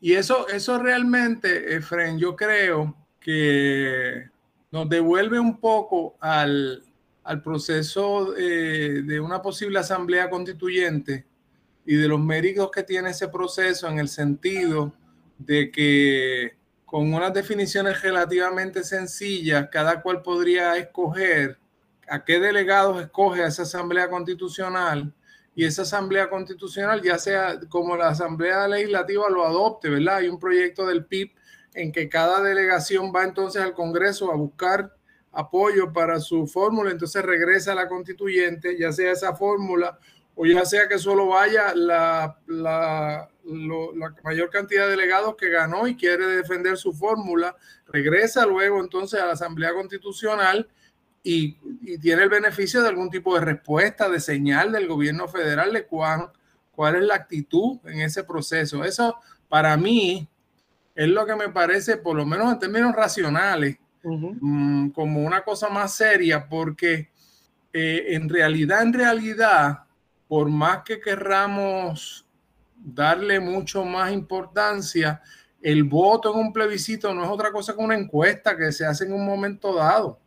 [0.00, 4.24] y eso, eso realmente, Efren, yo creo que
[4.72, 6.82] nos devuelve un poco al,
[7.22, 11.24] al proceso eh, de una posible asamblea constituyente
[11.86, 14.92] y de los méritos que tiene ese proceso en el sentido
[15.38, 16.63] de que
[16.94, 21.58] con unas definiciones relativamente sencillas, cada cual podría escoger
[22.06, 25.12] a qué delegados escoge a esa asamblea constitucional
[25.56, 30.18] y esa asamblea constitucional, ya sea como la asamblea legislativa lo adopte, ¿verdad?
[30.18, 31.32] Hay un proyecto del PIB
[31.74, 34.94] en que cada delegación va entonces al Congreso a buscar
[35.32, 39.98] apoyo para su fórmula, entonces regresa a la constituyente, ya sea esa fórmula
[40.34, 45.86] o ya sea que solo vaya la, la, la mayor cantidad de delegados que ganó
[45.86, 50.68] y quiere defender su fórmula, regresa luego entonces a la Asamblea Constitucional
[51.22, 51.56] y,
[51.98, 56.26] tiene el beneficio de algún tipo de respuesta, de señal del gobierno federal de cuán,
[56.72, 58.84] cuál es la actitud en ese proceso.
[58.84, 59.16] Eso
[59.48, 60.28] para mí
[60.94, 65.70] es lo que me parece, por lo menos en términos racionales, mm, como una cosa
[65.70, 67.08] más seria, porque
[67.72, 69.83] eh, en realidad, en realidad,
[70.34, 72.26] por más que querramos
[72.74, 75.22] darle mucho más importancia,
[75.62, 79.04] el voto en un plebiscito no es otra cosa que una encuesta que se hace
[79.04, 80.18] en un momento dado.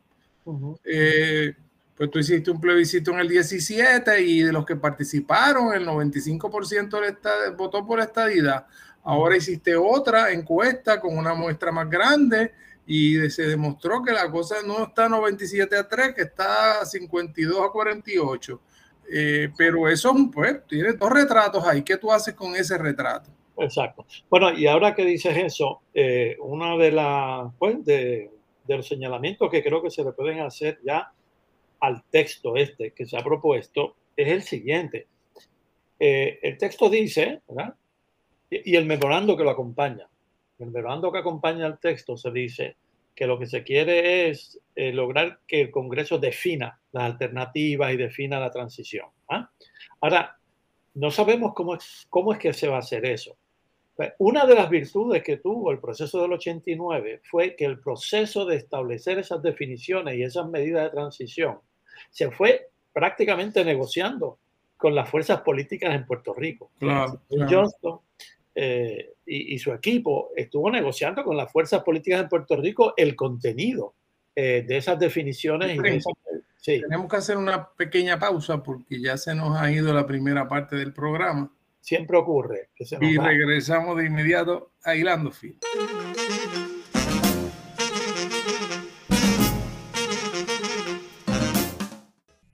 [0.85, 1.53] Eh,
[1.93, 7.57] pues tú hiciste un plebiscito en el 17 y de los que participaron, el 95%
[7.57, 8.65] votó por estadidad.
[9.03, 12.53] Ahora hiciste otra encuesta con una muestra más grande
[12.85, 17.73] y se demostró que la cosa no está 97 a 3, que está 52 a
[17.73, 18.61] 48.
[19.11, 21.83] Eh, pero eso, pues, tiene dos retratos ahí.
[21.83, 23.29] ¿Qué tú haces con ese retrato?
[23.57, 24.05] Exacto.
[24.29, 28.29] Bueno, y ahora que dices eso, eh, una de las, pues, de,
[28.65, 31.11] de los señalamientos que creo que se le pueden hacer ya
[31.79, 35.07] al texto este que se ha propuesto es el siguiente.
[35.99, 37.75] Eh, el texto dice, ¿verdad?
[38.49, 40.07] Y, el memorando que lo acompaña.
[40.59, 42.75] El memorando que acompaña al texto se dice
[43.17, 47.97] que lo que se quiere es eh, lograr que el Congreso defina las alternativas y
[47.97, 49.07] defina la transición.
[49.27, 49.49] ¿ah?
[50.01, 50.37] Ahora,
[50.93, 53.35] no sabemos cómo es, cómo es que se va a hacer eso.
[53.95, 58.45] Pues, una de las virtudes que tuvo el proceso del 89 fue que el proceso
[58.45, 61.57] de establecer esas definiciones y esas medidas de transición
[62.11, 64.37] se fue prácticamente negociando
[64.77, 66.69] con las fuerzas políticas en Puerto Rico.
[67.49, 67.99] Johnston
[68.53, 73.95] eh, y, su equipo estuvo negociando con las fuerzas políticas en Puerto Rico el contenido
[74.35, 75.77] eh, de esas definiciones.
[76.63, 80.75] Tenemos que hacer una pequeña pausa porque ya se nos ha ido la primera parte
[80.75, 81.51] del programa
[81.87, 82.69] siempre ocurre.
[82.99, 85.59] y regresamos de inmediato a Hilando Fino.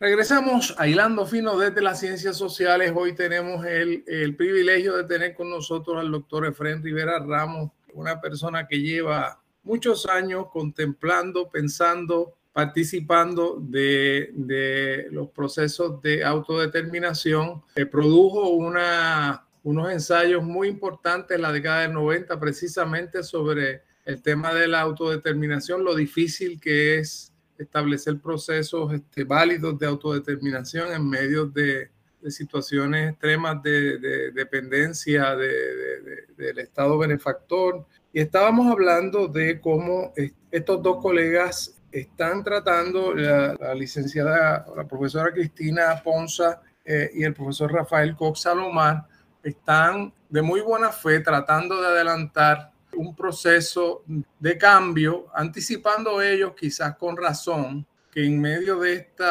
[0.00, 2.92] Regresamos a Hilando Fino desde las Ciencias Sociales.
[2.94, 8.68] Hoy tenemos el, privilegio de tener con nosotros al doctor Efren Rivera Ramos, una persona
[8.68, 17.64] que lleva muchos años contemplando, pensando, participando de, los procesos de autodeterminación.
[17.74, 24.54] que produjo unos ensayos muy importantes en la década del 90 precisamente sobre el tema
[24.54, 31.46] de la autodeterminación, lo difícil que es establecer procesos este, válidos de autodeterminación en medio
[31.46, 31.90] de,
[32.28, 37.86] situaciones extremas de, dependencia del Estado benefactor.
[38.12, 40.12] Y estábamos hablando de cómo
[40.50, 47.72] estos dos colegas están tratando, la, licenciada, la profesora Cristina Ponza eh, y el profesor
[47.72, 49.06] Rafael Cox Salomar,
[49.42, 54.02] están de muy buena fe tratando de adelantar un proceso
[54.38, 59.24] de cambio, anticipando ellos quizás con razón que en medio de este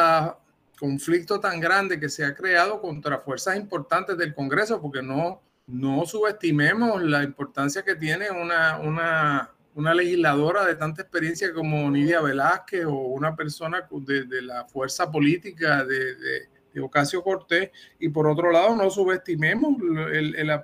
[0.78, 6.06] conflicto tan grande que se ha creado contra fuerzas importantes del Congreso, porque no, no
[6.06, 12.86] subestimemos la importancia que tiene una, una, una legisladora de tanta experiencia como Nidia Velázquez
[12.86, 16.48] o una persona de, de la fuerza política de, de,
[16.80, 19.78] Ocasio Cortés, y por otro lado no subestimemos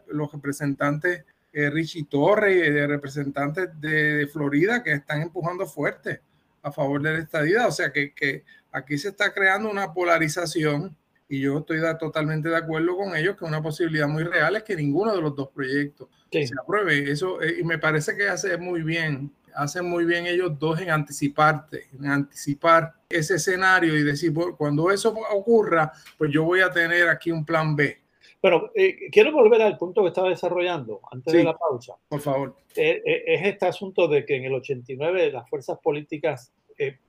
[0.07, 6.21] los representantes eh, Richie Torres y de representantes de, Florida que están empujando fuerte
[6.63, 7.67] a favor de la estadía.
[7.67, 10.97] O sea que, que aquí se está creando una polarización
[11.29, 14.77] y yo estoy totalmente de acuerdo con ellos que una posibilidad muy real es que
[14.77, 17.11] ninguno de los dos proyectos se apruebe.
[17.11, 20.91] Eso, eh, y me parece que hace muy bien, hacen muy bien ellos dos en
[20.91, 27.09] anticiparte, en anticipar ese escenario y decir, cuando eso ocurra, pues yo voy a tener
[27.09, 28.04] aquí un plan B.
[28.45, 31.95] Bueno, eh, quiero volver al punto que estaba desarrollando antes de la pausa.
[32.07, 32.55] Por favor.
[32.77, 36.53] Eh, eh, es este asunto de que en el 89 las fuerzas políticas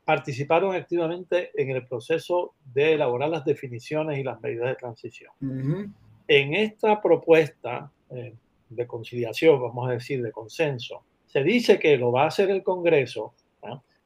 [0.06, 5.34] participaron activamente en el proceso de elaborar las definiciones y las medidas de transición.
[6.26, 7.92] En esta propuesta
[8.70, 12.64] de conciliación, vamos a decir, de consenso, se dice que lo va a hacer el
[12.64, 13.34] Congreso.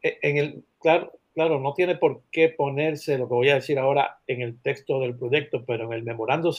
[0.02, 4.20] En el, claro, claro, no tiene por qué ponerse lo que voy a decir ahora
[4.28, 6.56] en el texto del proyecto, pero en el memorando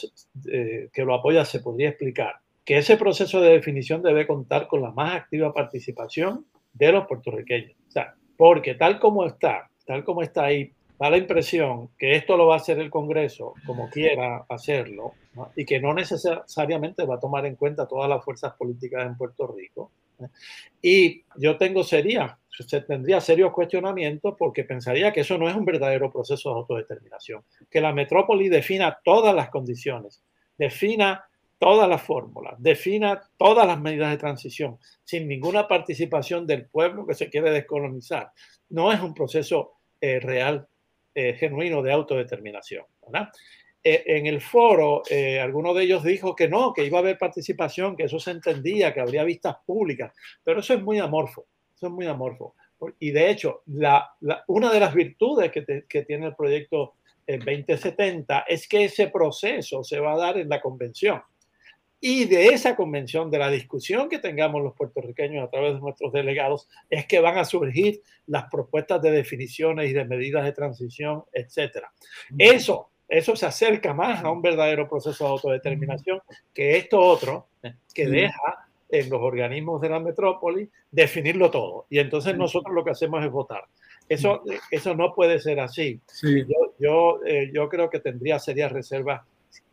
[0.51, 4.81] eh, que lo apoya se podría explicar que ese proceso de definición debe contar con
[4.81, 7.75] la más activa participación de los puertorriqueños.
[7.87, 12.37] O sea, porque tal como está, tal como está ahí, da la impresión que esto
[12.37, 15.13] lo va a hacer el Congreso como quiera hacerlo
[15.55, 19.47] y que no necesariamente va a tomar en cuenta todas las fuerzas políticas en Puerto
[19.47, 19.91] Rico.
[20.79, 25.65] Y yo tengo sería, usted tendría serios cuestionamientos porque pensaría que eso no es un
[25.65, 30.23] verdadero proceso de autodeterminación, que la metrópoli defina todas las condiciones,
[30.57, 31.25] defina
[31.57, 37.13] todas las fórmulas, defina todas las medidas de transición, sin ninguna participación del pueblo que
[37.13, 38.31] se quiere descolonizar.
[38.69, 40.67] No es un proceso eh, real,
[41.13, 42.85] eh, genuino de autodeterminación.
[43.01, 43.29] ¿verdad?
[43.83, 47.17] Eh, en el foro, eh, alguno de ellos dijo que no, que iba a haber
[47.17, 51.47] participación, que eso se entendía, que habría vistas públicas, pero eso es muy amorfo,
[51.81, 52.53] eso es muy amorfo.
[52.99, 54.15] Y de hecho, la,
[54.47, 56.93] una de las virtudes que, que tiene el proyecto
[57.27, 61.21] 2070 es que ese proceso se va a dar en la convención.
[61.99, 66.11] Y de esa convención, de la discusión que tengamos los puertorriqueños a través de nuestros
[66.11, 71.23] delegados, es que van a surgir las propuestas de definiciones y de medidas de transición,
[71.33, 71.91] etcétera.
[72.37, 76.21] Eso eso se acerca más a un verdadero proceso de autodeterminación
[76.53, 77.49] que esto otro,
[77.93, 81.85] que deja en los organismos de la metrópoli definirlo todo.
[81.89, 83.63] Y entonces nosotros lo que hacemos es votar.
[84.09, 86.01] Eso, eso no puede ser así.
[86.21, 89.21] Yo, yo, eh, yo, creo que tendría serias reservas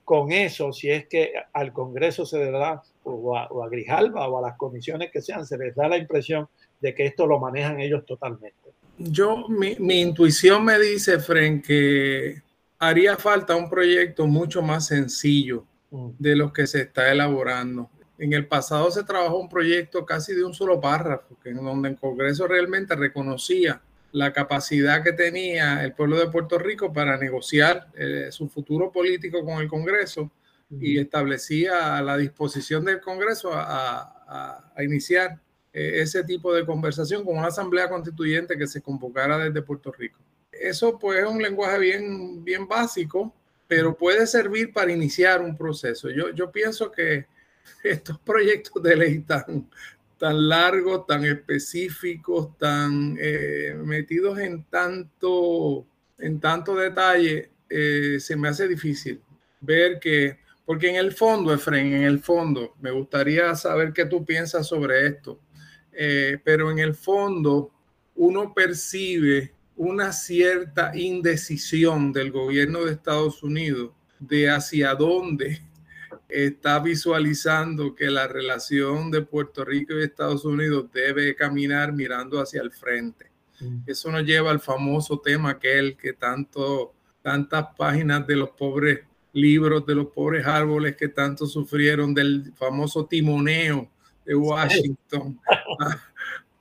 [0.04, 4.28] con eso si es que al Congreso se le da, o a, o a Grijalba
[4.28, 6.48] o a las comisiones que sean, se les da la impresión
[6.80, 8.56] de que esto lo manejan ellos totalmente.
[8.96, 12.42] Yo, mi, mi intuición me dice, Fren, que
[12.78, 16.10] haría falta un proyecto mucho más sencillo mm.
[16.18, 17.90] de los que se está elaborando.
[18.18, 21.96] En el pasado se trabajó un proyecto casi de un solo párrafo, en donde el
[21.96, 23.80] Congreso realmente reconocía
[24.12, 29.44] la capacidad que tenía el pueblo de Puerto Rico para negociar eh, su futuro político
[29.44, 30.30] con el Congreso
[30.70, 34.14] y establecía la disposición del Congreso a,
[34.80, 35.40] iniciar
[35.72, 40.18] eh, ese tipo de conversación con una asamblea constituyente que se convocara desde Puerto Rico
[40.60, 43.34] eso pues es un lenguaje bien, bien básico,
[43.66, 46.10] pero puede servir para iniciar un proceso.
[46.10, 47.26] Yo, yo pienso que
[47.82, 49.68] estos proyectos de ley tan,
[50.18, 55.86] tan largos, tan específicos, tan eh, metidos en tanto,
[56.18, 59.20] en tanto detalle, eh, se me hace difícil
[59.60, 64.24] ver que, porque en el fondo, Efraín, en el fondo, me gustaría saber qué tú
[64.24, 65.40] piensas sobre esto,
[65.92, 67.72] eh, pero en el fondo
[68.16, 75.62] uno percibe una cierta indecisión del gobierno de Estados Unidos de hacia dónde
[76.28, 82.60] está visualizando que la relación de Puerto Rico y Estados Unidos debe caminar mirando hacia
[82.60, 83.30] el frente.
[83.60, 83.78] Mm.
[83.86, 89.00] Eso nos lleva al famoso tema aquel que tanto, tantas páginas de los pobres
[89.32, 93.90] libros de los pobres árboles que tanto sufrieron del famoso timoneo
[94.24, 95.40] de Washington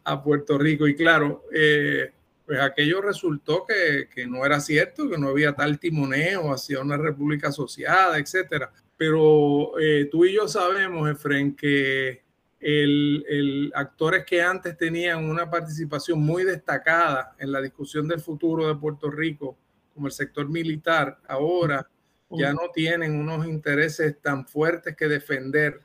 [0.03, 0.87] a, Puerto Rico.
[0.87, 2.11] Y claro, eh,
[2.45, 6.97] pues aquello resultó que, que, no era cierto, que no había tal timoneo hacia una
[6.97, 8.71] república asociada, etcétera.
[8.97, 12.23] Pero eh, tú y yo sabemos, Efren, que
[12.59, 18.67] el, el, actores que antes tenían una participación muy destacada en la discusión del futuro
[18.67, 19.55] de Puerto Rico,
[19.93, 21.87] como el sector militar, ahora
[22.29, 25.81] ya no tienen unos intereses tan fuertes que defender.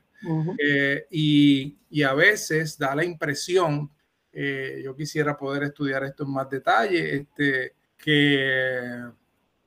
[0.57, 3.91] Eh, y, y, a veces da la impresión,
[4.31, 9.03] eh, yo quisiera poder estudiar esto en más detalle, este, que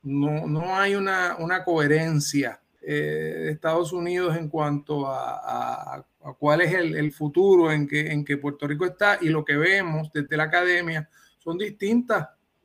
[0.03, 2.61] no, no hay una, una coherencia
[2.95, 6.05] de Estados Unidos en cuanto a, a,
[6.39, 9.57] cuál es el, el, futuro en que, en que Puerto Rico está y lo que
[9.57, 11.09] vemos desde la academia
[11.39, 12.23] son distintos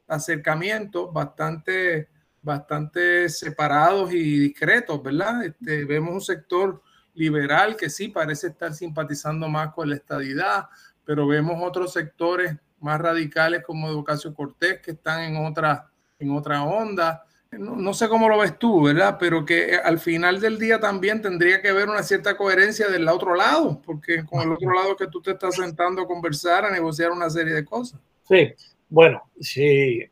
[0.07, 2.09] acercamientos bastante
[2.41, 5.45] bastante separados y discretos, ¿verdad?
[5.45, 6.81] Este, vemos un sector
[7.13, 10.67] liberal que sí parece estar simpatizando más con la estadidad,
[11.05, 16.63] pero vemos otros sectores más radicales como Educación Cortés que están en otra, en otra
[16.63, 17.25] onda.
[17.51, 19.17] No, no, sé cómo lo ves tú, ¿verdad?
[19.19, 23.35] Pero que al final del día también tendría que haber una cierta coherencia del otro
[23.35, 27.11] lado, porque con el otro lado que tú te estás sentando a conversar, a negociar
[27.11, 27.99] una serie de cosas.
[28.27, 28.53] Sí,
[28.87, 30.05] bueno, sí,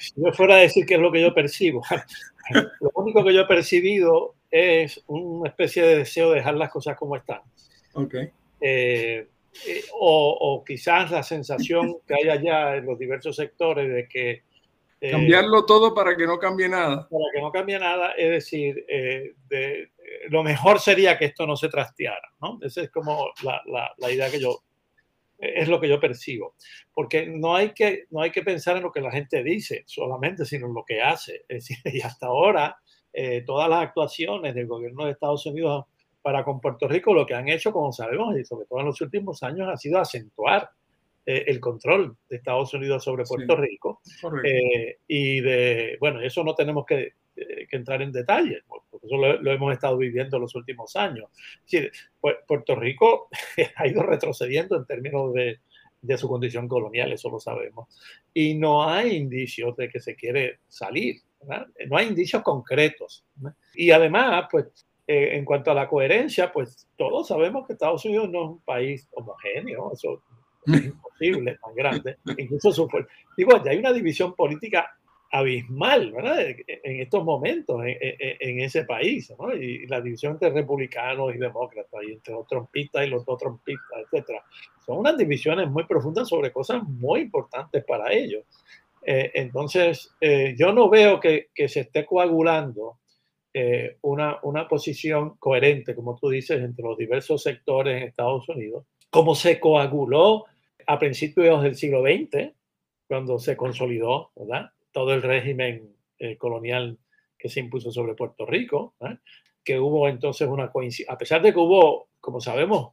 [0.00, 1.82] si yo fuera a decir qué es lo que yo percibo,
[2.80, 6.96] lo único que yo he percibido es una especie de deseo de dejar las cosas
[6.96, 7.40] como están.
[7.94, 8.30] Okay.
[8.60, 9.26] Eh,
[9.66, 14.42] eh, o, o, quizás la sensación que hay allá en los diversos sectores de que...
[15.02, 17.08] Eh, Cambiarlo todo para que no cambie nada.
[17.08, 19.90] Para que no cambie nada, es decir, eh, de,
[20.28, 22.60] lo mejor sería que esto no se trasteara, ¿no?
[22.62, 24.62] Esa es como la, la, la idea que yo,
[25.38, 26.54] es lo que yo percibo.
[26.94, 30.44] Porque no hay, que, no hay que pensar en lo que la gente dice solamente,
[30.44, 31.44] sino en lo que hace.
[31.48, 32.76] Es decir, y hasta ahora,
[33.12, 35.86] eh, todas las actuaciones del gobierno de Estados Unidos
[36.22, 39.00] para con Puerto Rico, lo que han hecho, como sabemos, y sobre todo en los
[39.00, 40.70] últimos años, ha sido acentuar
[41.24, 44.00] eh, el control de Estados Unidos sobre Puerto sí, Rico.
[44.44, 49.16] Eh, y de, bueno, eso no tenemos que, eh, que entrar en detalles, porque eso
[49.16, 51.30] lo, lo, hemos estado viviendo en los últimos años.
[51.64, 53.28] Es decir, Puerto Rico
[53.76, 55.60] ha ido retrocediendo en términos de,
[56.00, 57.88] de, su condición colonial, eso lo sabemos.
[58.34, 61.68] Y no hay indicios de que se quiere salir, ¿verdad?
[61.88, 63.24] no hay indicios concretos.
[63.36, 63.56] ¿verdad?
[63.74, 68.30] Y además, pues, eh, en cuanto a la coherencia, pues todos sabemos que Estados Unidos
[68.30, 70.20] no es un país homogéneo, eso es
[70.66, 72.16] imposible, tan grande.
[72.38, 72.88] Incluso su,
[73.36, 74.90] digo, ya hay una división política
[75.32, 76.40] abismal, ¿verdad?
[76.66, 79.32] En estos momentos en, en, ese país.
[79.58, 84.02] Y la división entre republicanos y demócratas, y entre los trompistas y los no trompistas,
[84.04, 84.44] etcétera.
[84.84, 88.44] Son unas divisiones muy profundas sobre cosas muy importantes para ellos.
[89.04, 90.14] Entonces,
[90.56, 92.98] yo no veo que, se esté coagulando
[94.02, 99.34] una, una posición coherente, como tú dices, entre los diversos sectores en Estados Unidos, como
[99.34, 100.44] se coaguló
[100.86, 102.52] a principios del siglo XX,
[103.06, 104.70] cuando se consolidó, ¿verdad?
[104.90, 106.98] todo el régimen eh, colonial
[107.38, 109.16] que se impuso sobre Puerto Rico, ¿eh?
[109.64, 112.92] que hubo entonces una coincidencia, a pesar de que hubo, como sabemos,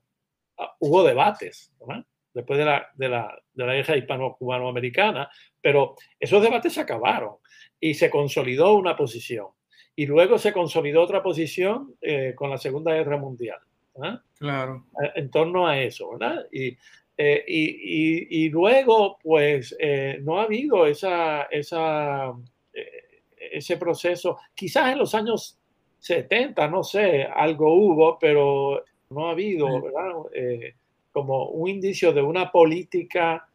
[0.57, 2.05] ah, hubo debates, ¿verdad?
[2.33, 5.29] después de la, de la, de la guerra hispano-cubano-americana,
[5.61, 7.35] pero esos debates se acabaron
[7.79, 9.47] y se consolidó una posición.
[9.95, 13.59] Y luego se consolidó otra posición eh, con la Segunda Guerra Mundial.
[13.95, 14.21] ¿verdad?
[14.37, 14.85] Claro.
[15.15, 16.45] En torno a eso, ¿verdad?
[16.51, 16.77] Y
[17.21, 22.29] eh, y, y, y, luego, pues, eh, no ha habido esa, esa,
[22.73, 24.37] eh, ese proceso.
[24.55, 25.59] Quizás en los años
[25.99, 30.13] 70, no sé, algo hubo, pero no ha habido, ¿verdad?
[30.33, 30.75] Eh,
[31.11, 33.45] como un indicio de una política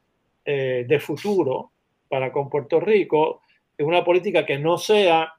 [0.45, 1.71] de futuro
[2.07, 3.41] para con Puerto Rico,
[3.79, 5.33] una política que no sea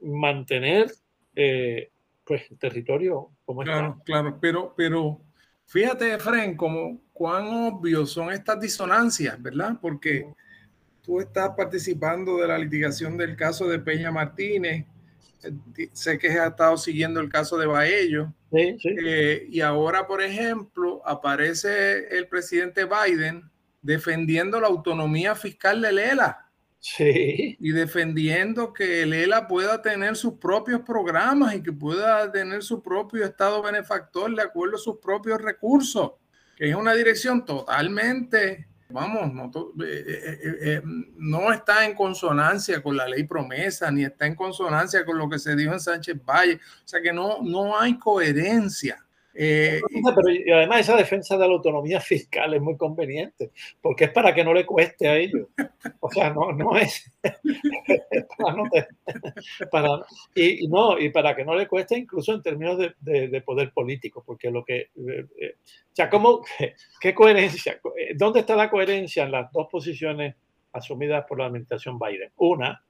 [0.00, 0.86] mantener
[1.34, 4.04] pues, el territorio como claro, está.
[4.04, 5.20] Claro, pero, pero
[5.66, 9.76] fíjate, Efren, como cuán obvios son estas disonancias, ¿verdad?
[9.80, 10.26] Porque
[11.02, 14.86] tú estás participando de la litigación del caso de Peña Martínez,
[15.42, 18.88] eh, sé que has estado siguiendo el caso de Baello, sí, sí.
[19.04, 23.50] Eh, y ahora, por ejemplo, aparece el presidente Biden
[23.82, 26.45] defendiendo la autonomía fiscal de Lela.
[26.78, 27.56] Sí.
[27.58, 32.82] Y defendiendo que el ELA pueda tener sus propios programas y que pueda tener su
[32.82, 36.12] propio estado benefactor de acuerdo a sus propios recursos
[36.56, 39.50] que es una dirección totalmente, vamos, no,
[39.84, 40.82] eh, eh, eh,
[41.16, 45.38] no, está en consonancia con la ley promesa, ni está en consonancia con lo que
[45.38, 46.54] se dijo en Sánchez Valle.
[46.54, 49.05] O sea que no, no hay coherencia.
[49.38, 49.80] Eh,
[50.14, 54.34] pero y además esa defensa de la autonomía fiscal es muy conveniente, porque es para
[54.34, 55.48] que no le cueste a ellos.
[56.00, 57.10] O sea, no, no es
[58.38, 58.64] para, no
[59.70, 59.88] para
[60.34, 63.40] y, y, no, y para que no le cueste incluso en términos de, de, de
[63.42, 66.42] poder político, porque lo que, eh, eh, o sea, ¿cómo,
[67.00, 67.78] qué coherencia?
[68.14, 70.34] ¿Dónde está la coherencia en las dos posiciones
[70.76, 72.30] asumidas por la administración Biden.
[72.36, 72.82] Una,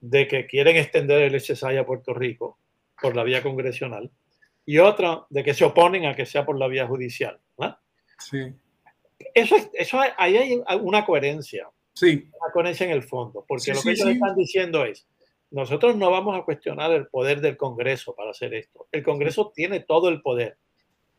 [0.00, 2.58] de que quieren extender el SSI a Puerto Rico
[3.00, 4.10] por la vía congresional
[4.66, 7.38] y otra, de que se oponen a que sea por la vía judicial.
[8.18, 8.54] Sí.
[9.34, 11.68] Eso, eso ahí hay una coherencia.
[11.92, 12.28] Sí.
[12.40, 15.06] Una coherencia en el fondo, porque lo que ellos están diciendo es,
[15.50, 18.88] nosotros no vamos a cuestionar el poder del Congreso para hacer esto.
[18.90, 20.58] El Congreso tiene todo el poder.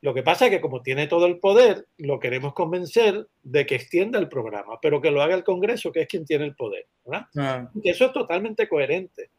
[0.01, 3.75] Lo que pasa es que como tiene todo el poder, lo queremos convencer de que
[3.75, 6.85] extienda el programa, pero que lo haga el Congreso, que es quien tiene el poder.
[7.11, 7.69] Ah.
[7.83, 9.29] eso es totalmente coherente.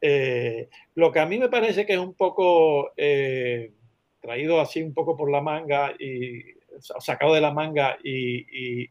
[0.00, 3.72] Eh, lo que a mí me parece que es un poco eh,
[4.20, 6.42] traído así un poco por la manga y
[6.78, 8.84] sacado de la manga y,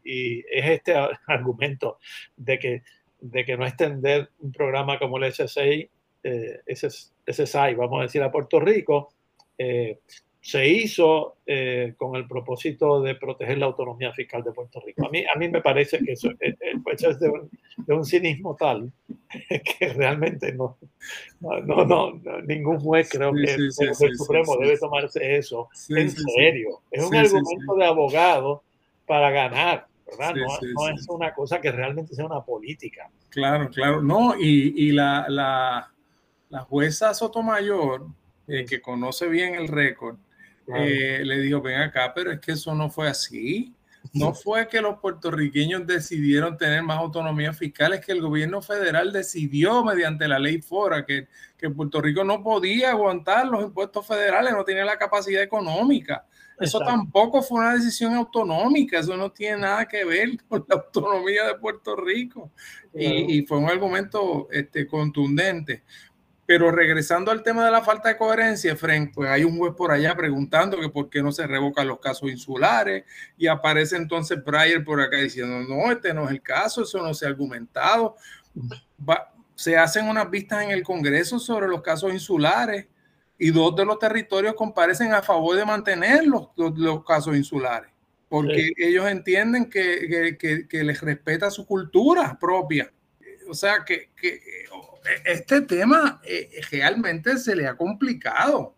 [0.50, 0.94] es este
[1.26, 1.98] argumento
[2.36, 2.82] de que,
[3.20, 5.88] de que no extender un programa como el SSI,
[6.22, 9.12] eh, SSI, vamos a decir, a Puerto Rico,
[10.46, 15.04] se hizo eh, con el propósito de proteger la autonomía fiscal de Puerto Rico.
[15.04, 17.92] A mí, a mí me parece que eso, eh, eh, pues es de un, de
[17.92, 18.92] un, cinismo tal
[19.78, 20.78] que realmente no,
[21.40, 22.12] no, no,
[22.46, 26.80] ningún juez creo que el, Supremo debe tomarse eso en serio.
[26.92, 28.62] Es un argumento de abogado
[29.04, 29.88] para ganar.
[30.06, 30.32] ¿verdad?
[30.36, 33.10] no, es una cosa que realmente sea una política.
[33.30, 34.00] Claro, claro.
[34.00, 35.92] No, y, y la, la,
[36.50, 38.06] la, jueza Sotomayor,
[38.46, 40.18] que conoce bien el récord,
[40.74, 43.74] eh, le dijo, ven acá, pero es que eso no fue así.
[44.12, 49.12] No fue que los puertorriqueños decidieron tener más autonomía fiscal, es que el gobierno federal
[49.12, 54.52] decidió mediante la ley FORA que, que Puerto Rico no podía aguantar los impuestos federales,
[54.52, 56.24] no tenía la capacidad económica.
[56.58, 61.44] Eso tampoco fue una decisión autonómica, eso no tiene nada que ver con la autonomía
[61.44, 62.50] de Puerto Rico.
[62.94, 65.82] Y, y, fue un argumento este, contundente.
[66.46, 69.90] Pero regresando al tema de la falta de coherencia, Frank, pues hay un juez por
[69.90, 73.04] allá preguntando que por qué no se revocan los casos insulares
[73.36, 77.12] y aparece entonces Breyer por acá diciendo, no, este no es el caso, eso no
[77.14, 78.16] se ha argumentado.
[79.56, 82.86] se hacen unas vistas en el Congreso sobre los casos insulares
[83.38, 87.90] y dos de los territorios comparecen a favor de mantener los, los, casos insulares,
[88.28, 92.90] porque ellos entienden que, que, que, les respeta su cultura propia.
[93.48, 94.40] O sea, que, que
[95.24, 98.76] este tema eh, realmente se le ha complicado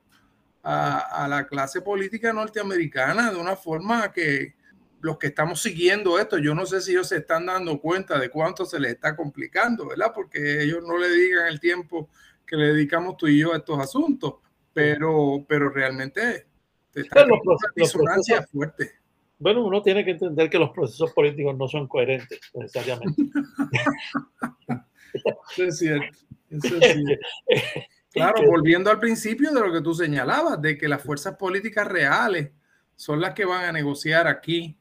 [0.62, 4.54] a, la clase política norteamericana de una forma que
[5.00, 8.28] los que estamos siguiendo esto, yo no sé si ellos se están dando cuenta de
[8.28, 10.12] cuánto se les está complicando, ¿verdad?
[10.14, 12.10] Porque ellos no le digan el tiempo
[12.44, 14.34] que le dedicamos tú y yo a estos asuntos,
[14.74, 16.46] pero, pero realmente
[16.94, 17.38] está los,
[17.76, 18.92] disonancia fuerte.
[19.38, 23.22] Bueno, uno tiene que entender que los procesos políticos no son coherentes necesariamente.
[25.14, 26.18] Eso es cierto.
[28.10, 32.50] Claro, volviendo al principio de lo que tú señalabas, de que las fuerzas políticas reales
[32.96, 34.76] son las que van a negociar aquí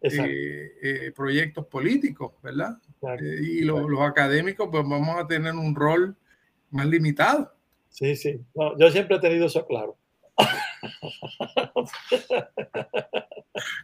[0.00, 2.78] eh, eh, proyectos políticos, ¿verdad?
[3.20, 6.16] Eh, y los académicos, pues vamos a tener un rol
[6.70, 7.54] más limitado.
[7.88, 8.40] Sí, sí.
[8.78, 9.96] yo siempre he tenido eso claro.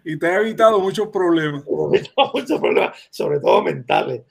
[0.05, 1.65] y te ha evitado muchos problemas.
[2.35, 4.23] muchos problemas, sobre todo mentales.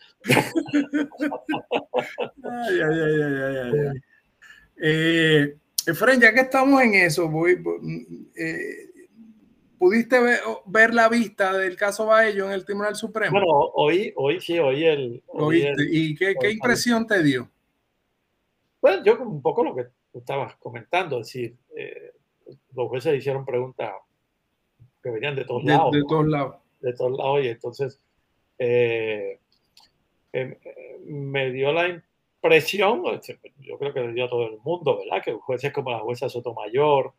[2.44, 4.02] ay, ay, ay, ay, ay,
[4.82, 5.58] eh,
[6.20, 7.62] ya que estamos en eso, voy,
[8.36, 8.90] eh,
[9.78, 10.20] ¿pudiste
[10.66, 13.32] ver, la vista del caso Baello en el Tribunal Supremo?
[13.32, 15.24] Bueno, hoy, hoy sí, hoy el...
[15.92, 17.50] ¿Y qué, qué impresión te dio?
[18.82, 22.14] Bueno, yo un poco lo que estabas comentando, es decir, eh,
[22.74, 23.94] los jueces hicieron preguntas
[25.02, 25.92] que venían de todos lados.
[25.92, 26.56] De todos lados.
[26.80, 28.02] De todos lados, y entonces
[28.58, 29.40] eh,
[30.32, 30.56] em,
[31.06, 33.04] me dio la impresión,
[33.60, 35.24] yo creo que le dio a todo el mundo, ¿verdad?
[35.24, 37.14] Que jueces como la jueza Sotomayor,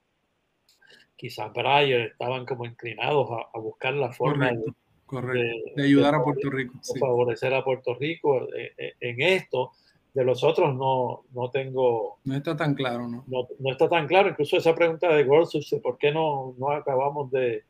[1.17, 6.75] quizás Breyer, estaban como inclinados a, buscar la forma de, ayudar a Puerto Rico.
[6.99, 9.73] Favorecer a Puerto Rico eh, en esto
[10.13, 12.19] de los otros no, no tengo...
[12.25, 13.25] No está tan claro, ¿no?
[13.29, 14.29] No, está tan claro.
[14.29, 17.65] Incluso esa pregunta de Gorsuch, ¿por qué no, no acabamos de,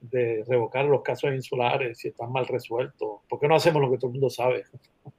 [0.00, 3.20] de, revocar los casos insulares si están mal resueltos?
[3.28, 4.64] ¿Por qué no hacemos lo que todo el mundo sabe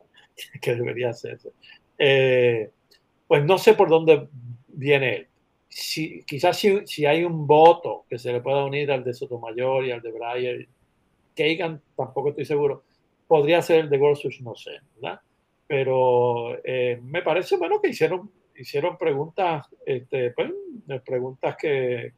[0.62, 1.52] que debería hacerse?
[1.98, 2.70] Eh,
[3.28, 4.28] pues no sé por dónde
[4.68, 5.28] viene él.
[5.70, 9.86] Si, quizás si, si, hay un voto que se le pueda unir al de Sotomayor
[9.86, 10.68] y al de Breyer,
[11.36, 12.84] Kagan tampoco estoy seguro,
[13.28, 15.20] podría ser el de Gorsuch, no sé, ¿verdad?
[15.68, 20.52] Pero eh, me parece bueno que hicieron, hicieron preguntas, este, pues,
[21.06, 22.14] preguntas que,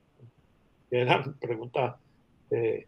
[0.92, 1.96] eran preguntas
[2.52, 2.88] eh,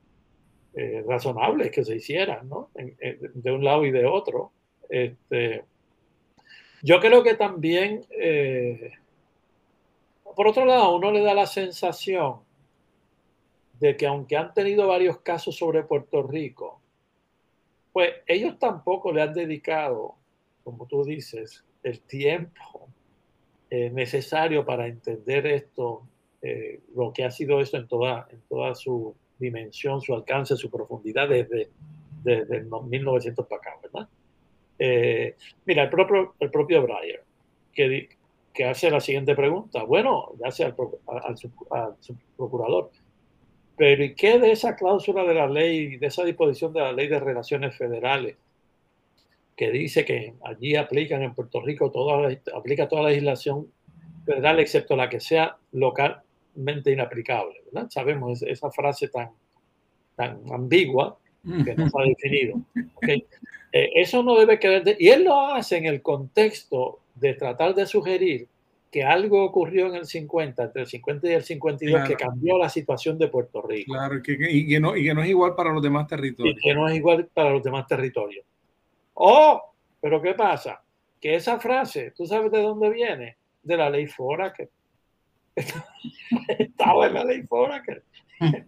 [0.74, 2.70] eh, razonables que se hicieran, ¿no?
[2.74, 4.52] de un lado y de otro.
[4.90, 5.64] Este,
[6.82, 8.04] yo creo que también,
[10.36, 12.40] por otro lado, uno le da la sensación
[13.80, 16.82] de que aunque han tenido varios casos sobre Puerto Rico,
[17.92, 20.16] pues ellos tampoco le han dedicado,
[20.64, 22.90] como tú dices, el tiempo
[23.70, 26.08] eh, necesario para entender esto,
[26.42, 30.70] eh, lo que ha sido esto en toda, en toda su dimensión, su alcance, su
[30.70, 31.70] profundidad desde,
[32.24, 34.08] desde 1900 para acá, ¿verdad?
[34.78, 35.36] Eh,
[35.66, 37.24] mira, el propio, el propio Breyer,
[37.74, 38.10] que,
[38.54, 40.76] que hace la siguiente pregunta, bueno, ya sea al,
[41.08, 41.36] al,
[41.70, 41.96] al,
[42.36, 42.92] procurador,
[43.78, 47.08] pero ¿y qué de esa cláusula de la ley, de esa disposición de la ley
[47.08, 48.38] de relaciones federales,
[49.62, 53.68] que dice que allí aplican en Puerto Rico toda, aplica toda la legislación
[54.26, 57.62] federal excepto la que sea localmente inaplicable?
[57.72, 57.88] ¿verdad?
[57.92, 59.30] Sabemos esa frase tan,
[60.16, 62.60] tan ambigua que no está definido.
[62.96, 63.24] Okay.
[63.72, 64.82] Eh, eso no debe quedar.
[64.98, 68.48] y él lo hace en el contexto de tratar de sugerir
[68.92, 72.10] que algo ocurrió en el 50, entre el 50 y el 52, claro.
[72.10, 73.94] que cambió la situación de Puerto Rico.
[73.94, 76.58] Claro, y que, y, que no, y que no es igual para los demás territorios.
[76.58, 78.44] Y que no es igual para los demás territorios.
[79.14, 79.62] Oh,
[80.00, 80.84] pero ¿qué pasa?
[81.20, 83.38] Que esa frase, ¿tú sabes de dónde viene?
[83.62, 84.70] De la ley Foraker.
[86.58, 88.04] Estaba en la ley Foraker.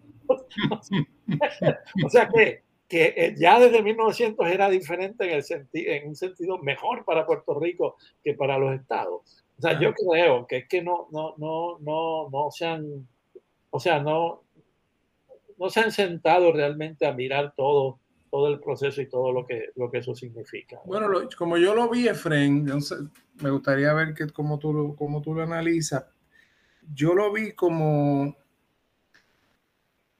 [2.06, 6.60] o sea que, que ya desde 1900 era diferente en, el senti en un sentido
[6.60, 9.44] mejor para Puerto Rico que para los estados.
[9.58, 13.08] O sea, yo creo que es que no, no, no, no, no se han,
[13.70, 14.44] o sea, no,
[15.58, 18.00] no se han sentado realmente a mirar todo,
[18.34, 20.80] todo el proceso y todo lo que, lo que eso significa.
[20.86, 21.08] Bueno,
[21.38, 22.66] como yo lo vi, Efren,
[23.44, 26.04] me gustaría ver que, cómo, tú, cómo tú lo analizas.
[26.96, 28.36] Yo lo vi como...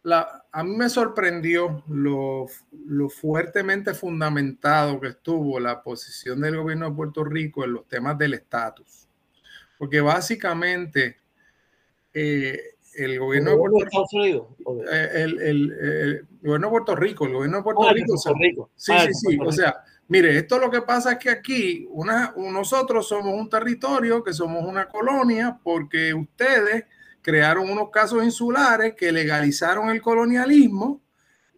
[0.04, 2.46] La, a mí me sorprendió lo,
[2.86, 8.16] lo fuertemente fundamentado que estuvo la posición del gobierno de Puerto Rico en los temas
[8.20, 9.08] del estatus
[9.80, 11.18] porque básicamente
[12.14, 14.56] eh, el gobierno de Puerto Rico,
[14.92, 18.40] eh, el, el, el, gobierno de Puerto Rico, el gobierno de Puerto, ah, Rico, Puerto
[18.40, 18.72] Rico.
[18.76, 19.38] Sí, ah, sí, sí.
[19.44, 24.24] O sea, mire, esto lo que pasa es que aquí una, nosotros somos un territorio,
[24.24, 26.86] que somos una colonia, porque ustedes
[27.22, 31.02] crearon unos casos insulares que legalizaron el colonialismo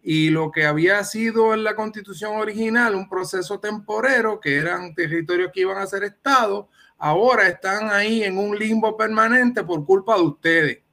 [0.02, 5.50] y lo que había sido en la constitución original un proceso temporero, que eran territorios
[5.52, 6.66] que iban a ser estados,
[6.96, 10.85] ahora están ahí en un limbo permanente por culpa de ustedes.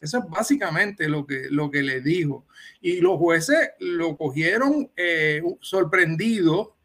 [0.00, 2.46] Eso es básicamente lo que, lo que le dijo.
[2.80, 6.76] Y los jueces lo cogieron eh, sorprendido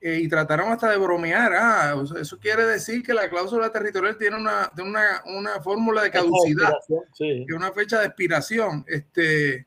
[0.00, 1.52] eh, y trataron hasta de bromear.
[1.54, 6.74] Ah, eso quiere decir que la cláusula territorial tiene una, una, una fórmula de caducidad,
[7.14, 7.46] sí.
[7.54, 8.84] una fecha de expiración.
[8.86, 9.66] Este,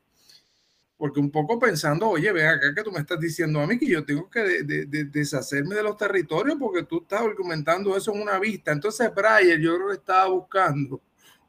[0.96, 3.86] porque un poco pensando, oye, ve acá que tú me estás diciendo a mí que
[3.86, 8.14] yo tengo que de, de, de deshacerme de los territorios porque tú estás argumentando eso
[8.14, 8.70] en una vista.
[8.70, 11.00] Entonces, Brian, yo creo que estaba buscando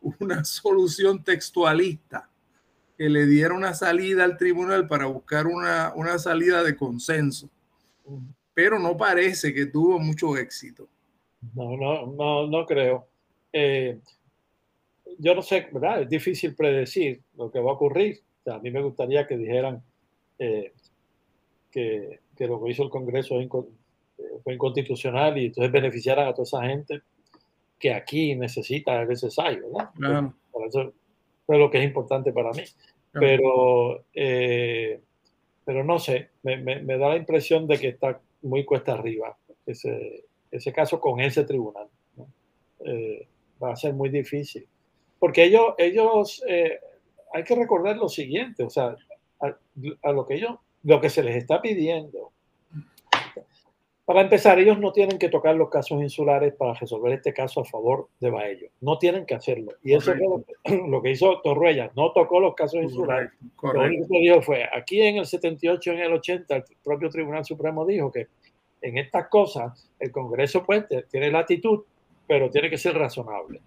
[0.02, 2.30] una solución textualista
[2.98, 7.50] que le diera una salida al tribunal para buscar una, una salida de consenso.
[8.54, 10.88] Pero no parece que tuvo mucho éxito.
[11.56, 13.08] No, no, no, no creo.
[13.54, 14.00] Eh,
[15.18, 16.04] yo no sé, ¿verdad?
[16.04, 19.84] Es difícil predecir lo que va a ocurrir a mí me gustaría que dijeran
[20.40, 20.74] eh,
[21.70, 23.48] que, que, lo que hizo el Congreso es
[24.44, 27.02] fue inconstitucional y entonces beneficiaran a toda esa gente
[27.82, 29.64] que aquí necesita, es necesario.
[29.96, 30.34] Claro.
[30.52, 30.82] Por eso
[31.48, 32.64] es lo que es importante para mí.
[33.12, 33.28] Claro.
[33.28, 35.02] Pero, eh,
[35.66, 39.36] pero no sé, me, me, me, da la impresión de que está muy cuesta arriba
[39.66, 41.88] ese, ese caso con ese tribunal.
[42.16, 42.28] ¿no?
[42.86, 43.28] Eh,
[43.62, 44.68] va a ser muy difícil.
[45.20, 46.80] Porque ellos, ellos eh,
[47.34, 48.96] hay que recordar lo siguiente, o sea,
[49.42, 49.58] a,
[50.04, 52.32] a, lo que ellos, lo que se les está pidiendo.
[54.06, 57.66] Para empezar, ellos no tienen que tocar los casos insulares para resolver este caso a
[57.66, 58.68] favor de Baello.
[58.82, 59.74] No tienen que hacerlo.
[59.84, 60.44] Y eso Correcto.
[60.64, 61.92] es lo que, lo que, hizo Torruella.
[61.96, 63.32] No tocó los casos insulares.
[63.56, 63.82] Correcto.
[63.82, 67.46] Lo único que dijo fue, aquí en el 78, en el 80, el propio Tribunal
[67.46, 68.28] Supremo dijo que
[68.82, 71.82] en estas cosas el Congreso pues, tiene latitud,
[72.28, 73.62] pero tiene que ser razonable.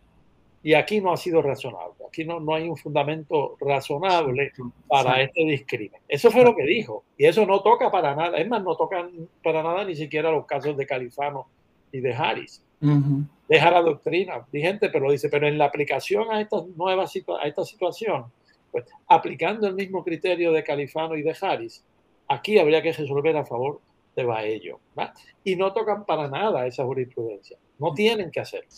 [0.65, 2.07] Y aquí no ha sido razonable.
[2.09, 4.51] Aquí no, no hay un fundamento razonable
[4.89, 5.21] para sí.
[5.21, 6.01] este discrimen.
[6.09, 7.05] Eso fue lo que dijo.
[7.19, 8.39] Y eso no toca para nada.
[8.39, 9.11] Es más, no tocan
[9.43, 11.47] para nada ni siquiera los casos de Califano
[11.93, 12.65] y de Harris.
[12.81, 13.29] Uh -huh.
[13.47, 17.47] Deja la doctrina vigente, pero dice, pero en la aplicación a esta nueva situa a
[17.47, 18.25] esta situación,
[18.73, 21.85] pues aplicando el mismo criterio de Califano y de Harris,
[22.27, 23.81] aquí habría que resolver a favor
[24.15, 24.81] de Baello.
[24.99, 25.13] ¿va?
[25.43, 27.59] Y no tocan para nada esa jurisprudencia.
[27.79, 28.69] No tienen que hacerlo.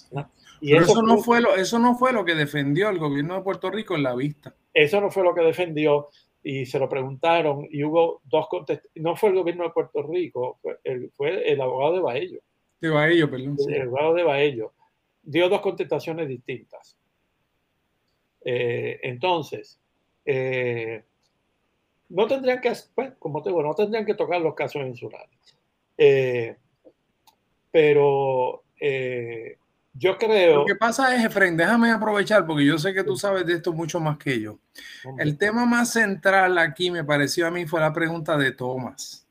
[0.61, 3.35] Y Pero eso, eso, no fue lo, eso no fue lo que defendió el gobierno
[3.35, 4.55] de Puerto Rico en la vista.
[4.73, 6.09] Eso no fue lo que defendió
[6.43, 9.03] y se lo preguntaron y hubo dos contestaciones.
[9.03, 12.41] No fue el gobierno de Puerto Rico, fue el, fue el abogado de Baello.
[12.81, 13.57] De Baello, perdón.
[13.69, 14.73] El, el abogado de Baello.
[15.23, 16.97] Dio dos contestaciones distintas.
[18.49, 19.81] Eh, entonces,
[20.25, 21.03] eh,
[22.09, 25.31] no tendrían que, pues, como te digo, no tendrían que tocar los casos insulares.
[25.99, 26.57] Eh,
[27.71, 29.59] pero eh,
[29.95, 30.61] yo creo...
[30.61, 33.73] Lo que pasa es, Efraín, déjame aprovechar porque yo sé que tú sabes de esto
[33.73, 34.59] mucho más que yo.
[35.19, 39.27] El tema más central aquí me pareció a mí fue la pregunta de Tomás.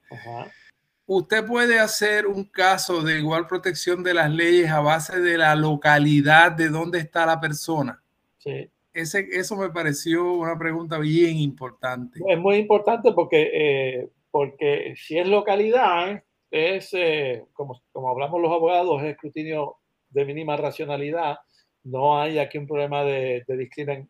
[1.08, 5.56] Usted puede hacer un caso de igual protección de las leyes a base de la
[5.56, 8.02] localidad de dónde está la persona.
[8.40, 8.70] Sí.
[8.96, 12.20] Ese, eso me pareció una pregunta bien importante.
[12.28, 18.52] Es muy importante porque, eh, porque si es localidad, es, eh, como, como hablamos los
[18.52, 19.76] abogados, es escrutinio
[20.10, 21.38] de mínima racionalidad,
[21.84, 24.10] no hay aquí un problema de, de discrimen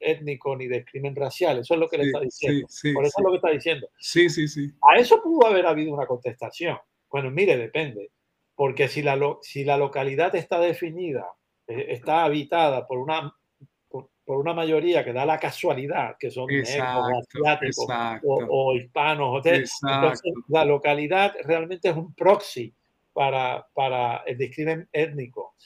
[0.00, 1.58] étnico ni de crimen racial.
[1.58, 2.66] Eso es lo que le está diciendo.
[2.94, 3.88] Por eso es lo que está diciendo.
[3.98, 4.72] Sí, sí, sí.
[4.82, 6.78] A eso pudo haber habido una contestación.
[7.10, 8.10] Bueno, mire, depende.
[8.54, 11.26] Porque si la, si la localidad está definida,
[11.66, 13.34] eh, está habitada por una,
[14.30, 17.86] por, una mayoría que da la casualidad, que son negros, asiáticos
[18.22, 19.80] o, hispanos, entonces
[20.46, 22.72] la localidad realmente es un proxy
[23.12, 25.56] para, para el discrimen étnico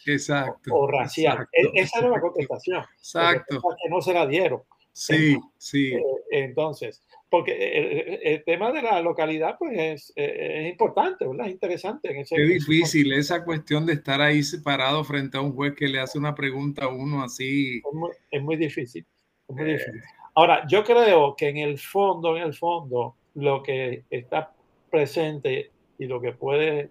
[0.70, 1.46] O, racial.
[1.52, 2.82] E, esa era la contestación.
[2.96, 3.60] Exacto.
[3.60, 4.62] Que no se la dieron.
[4.92, 5.92] Sí, sí.
[5.92, 7.02] Eh, entonces,
[7.34, 11.46] porque el, tema de la localidad pues es, es importante, ¿verdad?
[11.46, 12.12] Es interesante.
[12.12, 15.88] En ese, es difícil esa cuestión de estar ahí separado frente a un juez que
[15.88, 17.82] le hace una pregunta a uno así.
[18.30, 19.04] Es muy, difícil.
[19.48, 20.00] Es muy difícil.
[20.36, 24.54] Ahora, yo creo que en el fondo, en el fondo, lo que está
[24.88, 26.90] presente y lo que puede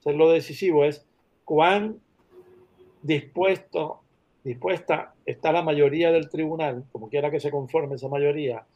[0.00, 1.06] ser lo decisivo es
[1.46, 1.98] cuán
[3.00, 4.02] dispuesto,
[4.44, 8.66] dispuesta está la mayoría del tribunal, como quiera que se conforme esa mayoría,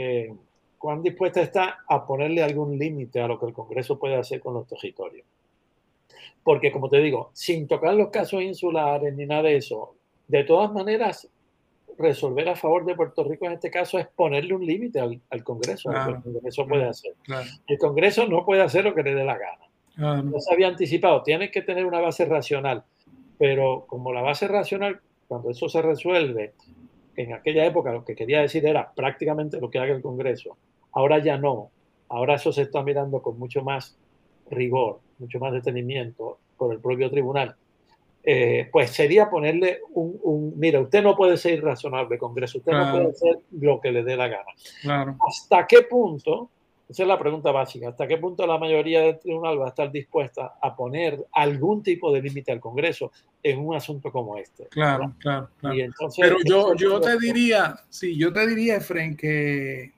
[0.00, 0.34] eh,
[0.78, 4.54] cuán dispuesta está a ponerle algún límite a lo que el Congreso puede hacer con
[4.54, 5.26] los territorios.
[6.42, 9.94] Porque, como te digo, sin tocar los casos insulares ni nada de eso,
[10.26, 11.28] de todas maneras,
[11.98, 15.92] resolver a favor de Puerto Rico en este caso es ponerle un límite al, Congreso,
[15.92, 17.12] lo que el Congreso puede hacer.
[17.66, 20.22] El Congreso no puede hacer lo que le dé la gana.
[20.22, 21.22] No se había anticipado.
[21.22, 22.84] Tienes que tener una base racional.
[23.38, 26.54] Pero como la base racional, cuando eso se resuelve,
[27.16, 30.56] en aquella época lo que quería decir era prácticamente lo que haga el Congreso.
[30.92, 31.70] Ahora ya no.
[32.08, 33.96] Ahora eso se está mirando con mucho más
[34.50, 37.54] rigor, mucho más detenimiento por el propio tribunal.
[38.22, 42.92] Eh, pues sería ponerle un, un, mira, usted no puede ser irrazonable, Congreso, usted no
[42.92, 45.16] puede hacer lo que le dé la gana.
[45.26, 46.50] ¿Hasta qué punto
[46.90, 47.90] esa es la pregunta básica.
[47.90, 52.12] ¿Hasta qué punto la mayoría del tribunal va a estar dispuesta a poner algún tipo
[52.12, 53.12] de límite al Congreso
[53.44, 54.66] en un asunto como este?
[54.66, 55.48] Claro, claro,
[56.18, 59.92] Pero yo, yo te diría, sí, yo te diría, Efren, que,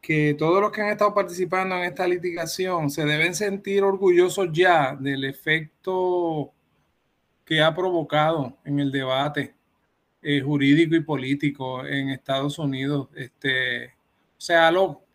[0.00, 4.96] que todos los que han estado participando en esta litigación se deben sentir orgullosos ya
[4.98, 6.50] del efecto
[7.44, 9.54] que ha provocado en el debate
[10.22, 13.08] eh, jurídico y político en Estados Unidos.
[13.14, 15.05] Este, o sea, lo,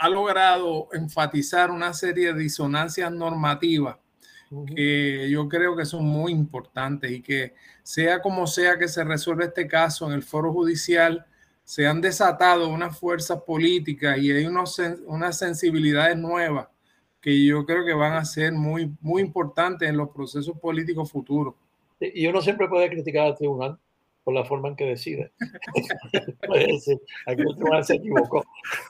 [0.00, 3.96] ha logrado enfatizar una serie de disonancias normativas
[4.74, 9.44] que yo creo que son muy importantes y que sea como sea que se resuelva
[9.44, 11.26] este caso en el foro judicial,
[11.64, 16.68] se han desatado unas fuerzas políticas y hay unos, unas sensibilidades nuevas
[17.20, 21.54] que yo creo que van a ser muy, muy importantes en los procesos políticos futuros.
[22.00, 23.78] Y uno siempre puede criticar al tribunal,
[24.30, 25.32] por la forma en que decide.
[27.26, 28.44] aquí el se equivocó.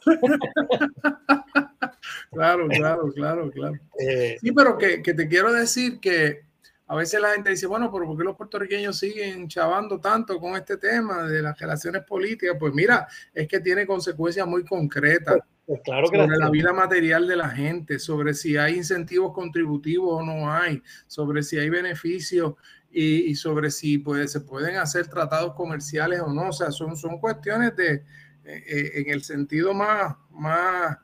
[2.30, 3.74] claro, claro, claro, claro.
[3.98, 6.42] Eh, sí, pero que, que, te quiero decir que
[6.86, 10.56] a veces la gente dice, bueno, pero ¿por qué los puertorriqueños siguen chavando tanto con
[10.56, 12.56] este tema de las relaciones políticas?
[12.60, 15.36] Pues mira, es que tiene consecuencias muy concretas.
[15.36, 19.32] Pues, pues claro que sobre la vida material de la gente, sobre si hay incentivos
[19.32, 22.56] contributivos o no hay, sobre si hay beneficios
[22.92, 26.48] y, sobre si puede, se pueden hacer tratados comerciales o no.
[26.48, 28.02] O sea, son, son cuestiones de, eh,
[28.44, 30.98] eh, en el sentido más, más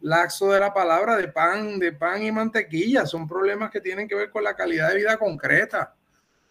[0.00, 3.06] laxo de la palabra, de pan, de pan y mantequilla.
[3.06, 5.94] Son problemas que tienen que ver con la calidad de vida concreta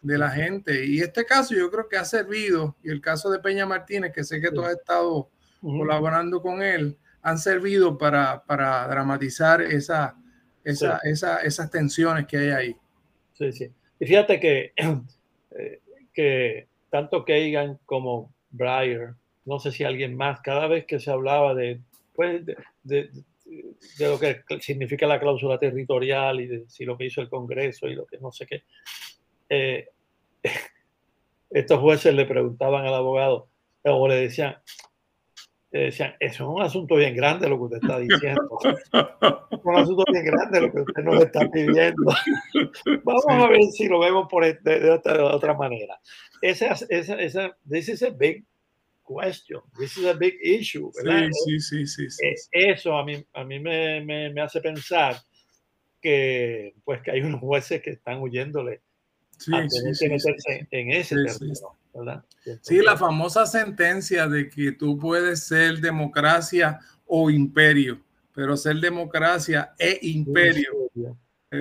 [0.01, 0.86] de la gente.
[0.86, 4.24] Y este caso yo creo que ha servido, y el caso de Peña Martínez, que
[4.24, 5.30] sé que tú has estado
[5.61, 10.16] colaborando con él, han servido para, para dramatizar esa,
[10.63, 12.78] esa, esa, esas tensiones que hay ahí.
[13.34, 13.74] Sí, sí.
[14.00, 14.74] Y fíjate que,
[15.58, 15.80] eh,
[16.14, 19.14] que tanto Kagan como Breyer,
[19.46, 21.80] no sé si alguien más, cada vez que se hablaba de,
[22.14, 23.10] pues, de, de,
[24.00, 27.96] lo que significa la cláusula territorial y de si lo que hizo el Congreso y
[27.96, 28.64] lo que no sé qué,
[29.50, 29.89] eh,
[31.50, 33.48] estos jueces le preguntaban al abogado
[33.84, 34.58] o le decían,
[35.80, 38.58] decían, eso es un asunto bien grande lo que usted está diciendo.
[38.64, 38.89] es
[39.64, 42.14] un asunto bien grande lo que usted nos está pidiendo.
[43.03, 45.99] Vamos a ver si lo vemos por de, otra, manera.
[46.41, 48.45] Esa, esa, esa, this is a big
[49.03, 49.61] question.
[49.78, 50.91] This is a big issue.
[50.93, 55.15] Sí, sí, sí, sí, Eso a mí, a mí me, me, me, hace pensar
[56.01, 58.82] que, pues, que hay unos jueces que están huyéndole
[59.38, 61.15] sí, a tener que meterse en ese.
[61.93, 62.26] ¿verdad?
[62.61, 68.01] Sí, la famosa sentencia de que tú puedes ser democracia o imperio,
[68.34, 70.91] pero ser democracia e imperio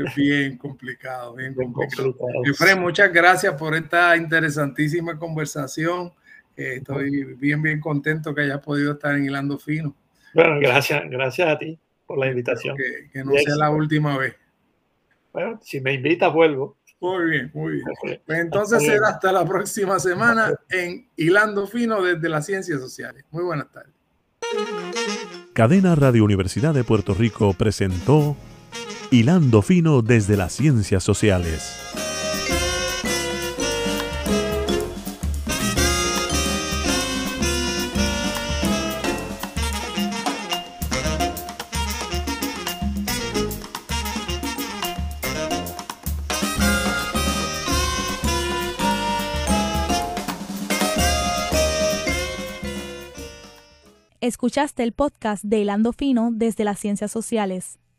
[0.02, 2.14] es bien complicado, bien, complicado.
[2.44, 6.12] Efraín, muchas gracias por esta interesantísima conversación.
[6.56, 9.94] Eh, estoy bien, bien contento que hayas podido estar en Hilando Fino.
[10.34, 12.76] Bueno, gracias, gracias a ti por la invitación.
[12.76, 14.36] Que, no sea la última vez.
[15.32, 16.76] Bueno, si me invitas, vuelvo.
[17.00, 18.20] Muy bien, muy bien.
[18.24, 23.24] Pues entonces será hasta la próxima semana en Hilando Fino desde las Ciencias Sociales.
[23.30, 23.92] Muy buenas tardes.
[25.52, 28.36] Cadena Radio Universidad de Puerto Rico presentó
[29.10, 31.62] Hilando Fino desde las Ciencias Sociales.
[54.20, 57.78] Escuchaste el podcast de Hilando Fino desde las Ciencias Sociales.